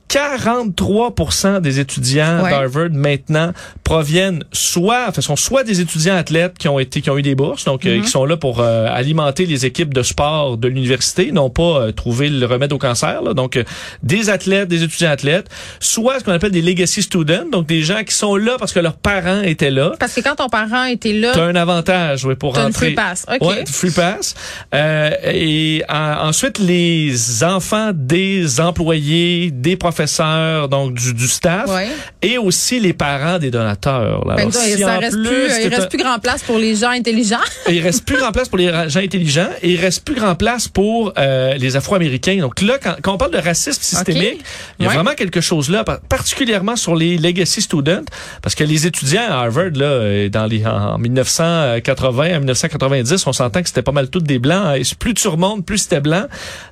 43% 0.10 1.62
des 1.62 1.80
étudiants 1.80 2.44
Ouais. 2.44 2.50
d'Harvard 2.52 2.90
maintenant 2.92 3.52
proviennent 3.84 4.44
soit, 4.52 5.06
enfin, 5.10 5.22
sont 5.22 5.36
soit 5.36 5.64
des 5.64 5.82
étudiants 5.82 6.16
athlètes 6.16 6.58
qui 6.58 6.68
ont 6.68 6.80
été, 6.80 7.02
qui 7.02 7.10
ont 7.10 7.18
eu 7.18 7.22
des 7.22 7.36
bourses, 7.36 7.66
donc 7.66 7.84
Mm-hmm. 7.86 8.00
euh, 8.00 8.02
qui 8.02 8.08
sont 8.10 8.26
là 8.26 8.38
pour 8.38 8.62
euh, 8.62 8.88
alimenter 8.90 9.46
les 9.46 9.66
équipes 9.66 9.94
de 9.94 10.02
sport 10.02 10.58
de 10.58 10.68
l'université, 10.68 11.32
non 11.32 11.50
pas 11.50 11.82
euh, 11.82 11.92
trouver 11.92 12.30
le 12.30 12.46
remède 12.46 12.72
au 12.74 12.78
cancer. 12.78 13.22
Là. 13.22 13.34
Donc, 13.34 13.58
euh, 13.58 13.64
des 14.02 14.30
athlètes, 14.30 14.68
des 14.70 14.84
étudiants 14.84 15.12
athlètes, 15.12 15.48
soit 15.80 16.20
ce 16.20 16.24
qu'on 16.24 16.32
appelle 16.32 16.52
des 16.52 16.62
legacy 16.62 16.95
students, 17.02 17.50
donc 17.52 17.66
des 17.68 17.82
gens 17.84 18.04
qui 18.04 18.14
sont 18.14 18.36
là 18.36 18.56
parce 18.60 18.74
que 18.74 18.80
leurs 18.80 18.96
parents 18.98 19.42
étaient 19.42 19.72
là. 19.72 19.92
Parce 20.00 20.14
que 20.14 20.22
quand 20.22 20.36
ton 20.36 20.50
parent 20.50 20.86
était 20.86 21.14
là, 21.14 21.32
T'as 21.34 21.44
un 21.46 21.56
avantage, 21.56 22.26
oui, 22.26 22.36
pour 22.36 22.56
une 22.58 22.64
rentrer. 22.64 22.88
free 22.88 22.96
pass, 22.96 23.26
ok. 23.32 23.48
Ouais, 23.48 23.64
free 23.66 23.92
pass. 23.92 24.36
Euh, 24.74 25.12
et 25.24 25.84
en- 25.90 26.28
ensuite, 26.28 26.60
les 26.60 27.44
enfants 27.44 27.92
des 27.94 28.60
employés, 28.60 29.52
des 29.52 29.76
professeurs, 29.78 30.70
donc 30.70 30.94
du, 30.94 31.14
du 31.14 31.28
staff, 31.28 31.70
Ouais. 31.70 31.88
et 32.22 32.38
aussi 32.38 32.80
les 32.80 32.94
parents 32.94 33.40
des 33.40 33.52
donateurs. 33.52 34.26
là. 34.28 34.36
ben, 34.36 34.42
Alors, 34.42 34.54
ça, 34.54 34.60
si 34.62 34.78
ça 34.80 34.98
en 34.98 35.00
reste 35.00 35.18
plus, 35.18 35.24
plus, 35.30 35.52
il 35.64 35.74
reste 35.74 35.90
plus 35.90 35.98
grand 36.00 36.20
place 36.20 36.44
pour 36.44 36.58
les 36.58 36.76
gens 36.76 36.90
intelligents. 36.90 37.38
il 37.70 37.82
reste 37.82 38.06
plus 38.06 38.18
grand 38.18 38.32
place 38.32 38.50
pour 38.50 38.58
les 38.58 38.68
gens 38.90 39.00
intelligents 39.00 39.50
et 39.62 39.72
il 39.74 39.80
reste 39.80 40.04
plus 40.06 40.16
grand 40.16 40.36
place 40.36 40.68
pour 40.68 41.14
euh, 41.18 41.54
les 41.56 41.76
Afro-Américains. 41.76 42.38
Donc 42.40 42.62
là, 42.62 42.78
quand, 42.82 42.96
quand 43.02 43.14
on 43.14 43.18
parle 43.18 43.32
de 43.32 43.38
racisme 43.40 43.82
systémique, 43.82 44.44
il 44.80 44.84
y 44.84 44.86
a 44.86 44.90
Ouais. 44.90 44.96
vraiment 44.96 45.16
quelque 45.16 45.42
chose 45.42 45.70
là, 45.70 45.84
par- 45.84 46.00
particulièrement 46.02 46.76
sur 46.86 46.96
les 46.96 47.18
legacy 47.18 47.62
students, 47.64 48.06
parce 48.44 48.54
que 48.54 48.64
les 48.64 48.86
étudiants 48.86 49.24
à 49.28 49.44
Harvard, 49.44 49.72
là, 49.74 49.86
euh, 49.86 50.30
dans 50.30 50.46
les, 50.46 50.64
en 50.68 51.00
1980 51.00 52.24
à 52.24 52.38
1990, 52.40 53.26
on 53.26 53.34
s'entend 53.34 53.62
que 53.64 53.68
c'était 53.68 53.82
pas 53.82 53.92
mal 53.92 54.10
tous 54.10 54.20
des 54.22 54.38
blancs. 54.38 54.78
et 54.78 54.84
plus 55.00 55.16
tu 55.16 55.28
remontes, 55.28 55.66
plus 55.66 55.80
c'était 55.80 56.00
blanc. 56.00 56.26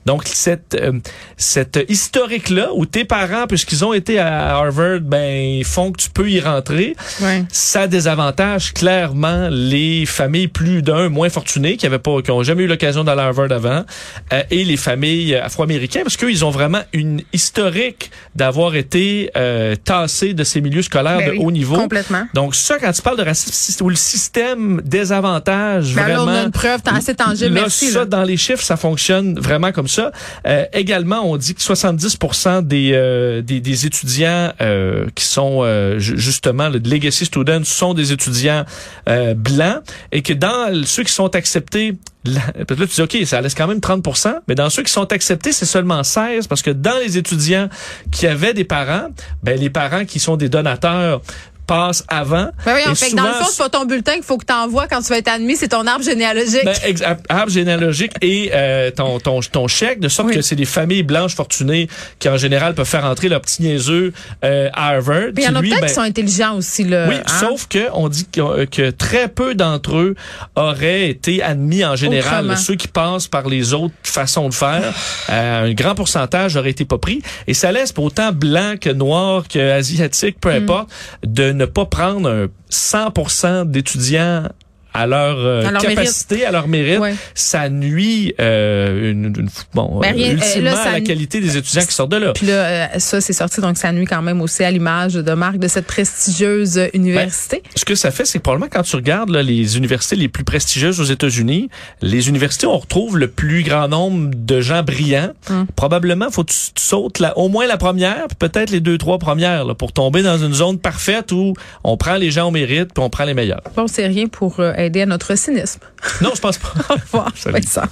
Donc 0.06 0.22
cette, 0.26 0.76
euh, 0.76 0.92
cette 1.36 1.80
historique-là, 1.90 2.70
où 2.76 2.86
tes 2.86 3.06
parents, 3.06 3.48
puisqu'ils 3.48 3.84
ont 3.84 3.94
été 3.94 4.20
à 4.20 4.56
Harvard, 4.58 5.00
ben, 5.02 5.64
font 5.64 5.92
que 5.92 6.00
tu 6.00 6.10
peux 6.12 6.30
y 6.30 6.40
rentrer 6.40 6.96
Ouais. 7.22 7.44
ça 7.52 7.88
désavantage 7.88 8.74
clairement 8.74 9.48
les 9.50 10.06
familles 10.06 10.48
plus 10.48 10.82
d'un 10.84 11.10
moins 11.10 11.30
fortunées 11.30 11.76
qui 11.78 11.86
avaient 11.86 11.98
pas 12.00 12.22
qui 12.22 12.32
ont 12.32 12.44
jamais 12.44 12.64
eu 12.64 12.68
l'occasion 12.68 13.04
d'aller 13.04 13.22
à 13.22 13.26
Harvard 13.26 13.52
avant 13.52 13.84
euh, 14.32 14.44
et 14.52 14.64
les 14.64 14.78
familles 14.78 15.36
afro-américaines 15.36 16.04
parce 16.04 16.18
qu'eux 16.18 16.32
ils 16.32 16.44
ont 16.46 16.50
vraiment 16.52 16.82
une 16.92 17.22
historique 17.34 18.12
d'avoir 18.36 18.76
été 18.76 19.32
euh, 19.38 19.76
tassés 20.02 20.34
de 20.34 20.44
ces 20.44 20.62
milieux 20.62 20.82
scolaires 20.82 21.18
Ben 21.18 21.28
de 21.28 21.32
oui, 21.32 21.40
haut 21.42 21.52
niveau. 21.52 21.76
Complètement. 21.76 22.24
Donc 22.34 22.56
ça 22.56 22.78
quand 22.80 22.92
tu 22.92 23.02
parles 23.02 23.18
de 23.18 23.24
racisme 23.24 23.84
où 23.86 23.90
le 23.90 23.96
système 23.96 24.82
désavantage 24.84 25.94
Ben 25.96 26.04
vraiment 26.04 26.24
on 26.24 26.28
a 26.28 26.44
une 26.44 26.52
preuve 26.52 26.82
assez 26.86 27.16
tangible. 27.16 27.54
Là, 27.56 27.62
Merci. 27.62 27.88
ça, 27.92 28.00
là. 28.00 28.06
dans 28.06 28.24
les 28.24 28.38
chiffres, 28.38 28.64
ça 28.64 28.78
fonctionne 28.78 29.38
vraiment 29.40 29.72
comme 29.72 29.88
ça. 29.88 30.12
Euh, 30.48 30.66
également, 30.74 31.22
on 31.30 31.38
dit 31.38 31.54
que 31.56 31.62
70% 31.62 32.62
des, 32.66 32.92
euh, 32.94 33.42
des, 33.42 33.60
des 33.60 33.86
étudiants 33.86 34.52
euh, 34.62 35.08
qui 35.16 35.26
sont 35.26 35.60
euh, 35.64 36.00
ju- 36.00 36.18
justement 36.18 36.70
le 36.70 36.80
legacy 36.80 37.26
students 37.26 37.64
sont 37.64 37.94
des 37.94 38.12
étudiants 38.12 38.66
euh, 39.10 39.34
blancs 39.34 39.82
et 40.12 40.22
que 40.22 40.34
dans 40.34 40.84
ceux 40.86 41.04
qui 41.04 41.14
sont 41.14 41.36
acceptés 41.36 41.96
Là, 42.26 42.42
tu 42.66 42.76
dis, 42.76 43.02
OK, 43.02 43.18
ça 43.26 43.42
laisse 43.42 43.54
quand 43.54 43.68
même 43.68 43.80
30% 43.80 44.34
mais 44.48 44.56
dans 44.56 44.70
ceux 44.70 44.84
qui 44.84 44.92
sont 44.92 45.12
acceptés, 45.12 45.52
c'est 45.52 45.66
seulement 45.66 46.04
16 46.04 46.48
parce 46.48 46.62
que 46.62 46.72
dans 46.72 46.98
les 47.00 47.18
étudiants 47.18 47.70
qui 48.12 48.28
avaient 48.28 48.54
des 48.54 48.64
parents, 48.64 49.10
ben, 49.42 49.60
les 49.60 49.70
parents 49.70 50.06
qui 50.06 50.20
sont 50.20 50.38
des 50.38 50.50
donateurs 50.50 51.22
passent 51.66 52.04
avant. 52.08 52.50
Ben 52.66 52.76
oui, 52.76 52.82
en 52.88 52.92
Et 52.92 52.96
fait, 52.96 53.12
que 53.12 53.16
dans 53.16 53.24
le 53.24 53.30
souvent, 53.30 53.44
fond, 53.46 53.50
c'est 53.52 53.64
pas 53.64 53.70
ton 53.70 53.86
bulletin 53.86 54.14
qu'il 54.16 54.24
faut 54.24 54.38
que 54.38 54.46
tu 54.46 54.54
envoies 54.54 54.88
quand 54.88 55.02
tu 55.02 55.08
vas 55.10 55.18
être 55.18 55.28
admis, 55.30 55.56
c'est 55.56 55.70
ton 55.70 55.86
arbre 55.88 56.04
généalogique. 56.04 56.66
ben, 56.66 56.76
ex- 56.86 57.02
arbre 57.30 57.52
généalogique 57.52 58.12
et 58.22 58.52
euh, 58.54 58.92
ton, 58.92 59.20
ton, 59.20 59.40
ton 59.42 59.68
chèque, 59.68 60.00
de 60.00 60.08
sorte 60.10 60.30
Oui. 60.30 60.36
que 60.36 60.42
c'est 60.42 60.56
des 60.56 60.66
familles 60.66 61.04
blanches 61.04 61.36
fortunées 61.36 61.88
qui, 62.20 62.30
en 62.30 62.38
général, 62.38 62.74
peuvent 62.76 62.86
faire 62.88 63.06
entrer 63.06 63.30
leur 63.30 63.42
petit 63.42 63.62
niaiseux 63.64 64.14
euh, 64.44 64.70
à 64.74 64.90
Harvard. 64.90 65.30
Il 65.38 65.44
y 65.44 65.48
en 65.48 65.56
a 65.56 65.62
peut-être 65.62 65.82
ben, 65.82 65.88
qui 65.88 65.94
sont 65.94 66.02
intelligents 66.02 66.56
aussi, 66.58 66.84
là. 66.84 67.06
oui, 67.08 67.16
hein? 67.16 67.40
sauf 67.40 67.68
que 67.68 67.88
on 67.94 68.10
dit 68.10 68.26
que, 68.32 68.66
que 68.66 68.90
très 68.92 69.28
peu 69.28 69.56
d'entre 69.56 69.98
eux 69.98 70.16
auraient 70.56 71.10
été 71.10 71.42
admis 71.42 71.84
en 71.86 71.96
général. 71.96 72.46
Autrement. 72.46 72.58
Ceux 72.62 72.76
qui 72.76 72.88
passent 72.88 73.28
par 73.28 73.48
les 73.48 73.74
autres 73.74 73.94
façons 74.04 74.50
de 74.50 74.54
faire, 74.54 74.94
euh, 75.30 75.66
un 75.68 75.74
grand 75.74 75.96
pourcentage 75.96 76.56
aurait 76.56 76.70
été 76.72 76.86
pas 76.86 76.98
pris. 76.98 77.22
Et 77.48 77.54
ça 77.54 77.72
laisse 77.72 77.92
pour 77.92 78.06
autant 78.06 78.32
blanc 78.32 78.76
que 78.80 78.90
noir 78.90 79.44
que 79.48 79.72
asiatique, 79.72 80.36
Mm. 80.38 80.40
peu 80.42 80.50
importe, 80.50 80.90
de 81.26 81.52
ne 81.54 81.66
pas 81.66 81.86
prendre 81.86 82.30
un 82.30 82.48
100% 82.70 83.66
d'étudiants 83.70 84.50
à 84.94 85.08
leur, 85.08 85.38
euh, 85.40 85.66
À 85.66 85.72
leur 85.72 85.82
capacité, 85.82 86.46
à 86.46 86.52
leur 86.52 86.68
mérite, 86.68 87.00
Ouais. 87.00 87.16
ça 87.34 87.70
nuit 87.70 88.34
euh, 88.40 89.12
une, 89.12 89.26
une- 89.38 89.50
bon, 89.74 90.00
Ben, 90.02 90.14
rien- 90.14 90.28
euh, 90.28 90.30
euh, 90.30 90.34
ultimement 90.34 90.72
là, 90.72 90.82
à 90.84 90.92
la 90.94 91.02
qualité 91.02 91.40
des 91.40 91.58
étudiants 91.58 91.82
qui 91.86 91.94
sortent 91.94 92.12
de 92.12 92.18
là. 92.18 92.34
Puis 92.34 92.46
là, 92.48 92.54
euh, 92.54 92.88
ça, 93.00 93.20
c'est 93.22 93.34
sorti, 93.34 93.60
donc 93.62 93.78
ça 93.78 93.92
nuit 93.92 94.06
quand 94.06 94.22
même 94.22 94.42
aussi 94.42 94.64
à 94.64 94.72
l'image 94.72 95.14
de 95.16 95.34
marque 95.34 95.58
de 95.58 95.68
cette 95.68 95.88
prestigieuse 95.88 96.78
euh, 96.78 96.88
université. 96.94 97.64
Ce 97.76 97.86
que 97.86 97.96
ça 97.96 98.12
fait, 98.12 98.26
c'est 98.26 98.38
que 98.40 98.44
probablement 98.44 98.70
quand 98.72 98.84
tu 98.84 98.96
regardes 98.96 99.30
là, 99.30 99.42
les 99.42 99.78
universités 99.78 100.16
les 100.16 100.28
plus 100.30 100.44
prestigieuses 100.44 101.00
aux 101.00 101.06
États-Unis, 101.06 101.70
les 102.02 102.30
universités 102.30 102.68
où 102.68 102.72
on 102.72 102.78
retrouve 102.78 103.18
le 103.18 103.28
plus 103.30 103.64
grand 103.64 103.88
nombre 103.88 104.32
de 104.36 104.62
gens 104.62 104.84
brillants. 104.84 105.32
Hum. 105.50 105.66
Probablement, 105.76 106.30
faut 106.30 106.44
que 106.44 106.52
tu, 106.52 106.58
tu 106.76 106.84
sautes 106.84 107.20
la, 107.20 107.38
au 107.38 107.50
moins 107.50 107.66
la 107.68 107.78
première, 107.78 108.28
puis 108.28 108.38
peut-être 108.50 108.70
les 108.70 108.80
deux, 108.80 108.98
trois 108.98 109.18
premières, 109.18 109.66
là, 109.66 109.74
pour 109.74 109.92
tomber 109.92 110.22
dans 110.24 110.38
une 110.38 110.54
zone 110.54 110.78
parfaite 110.78 111.32
où 111.32 111.54
on 111.84 111.98
prend 111.98 112.16
les 112.16 112.32
gens 112.32 112.48
au 112.48 112.52
mérite, 112.52 112.94
puis 112.94 113.04
on 113.04 113.10
prend 113.10 113.24
les 113.26 113.34
meilleurs. 113.34 113.62
Bon, 113.76 113.88
c'est 113.88 114.06
rien 114.08 114.28
pour 114.28 114.60
euh, 114.60 114.74
aider 114.84 115.02
à 115.02 115.06
notre 115.06 115.36
cynisme. 115.36 115.82
Non, 116.22 116.32
je 116.36 116.42
pense 116.42 116.58
pas. 116.58 116.74
Salut. 117.36 117.60
Vincent. 117.60 117.88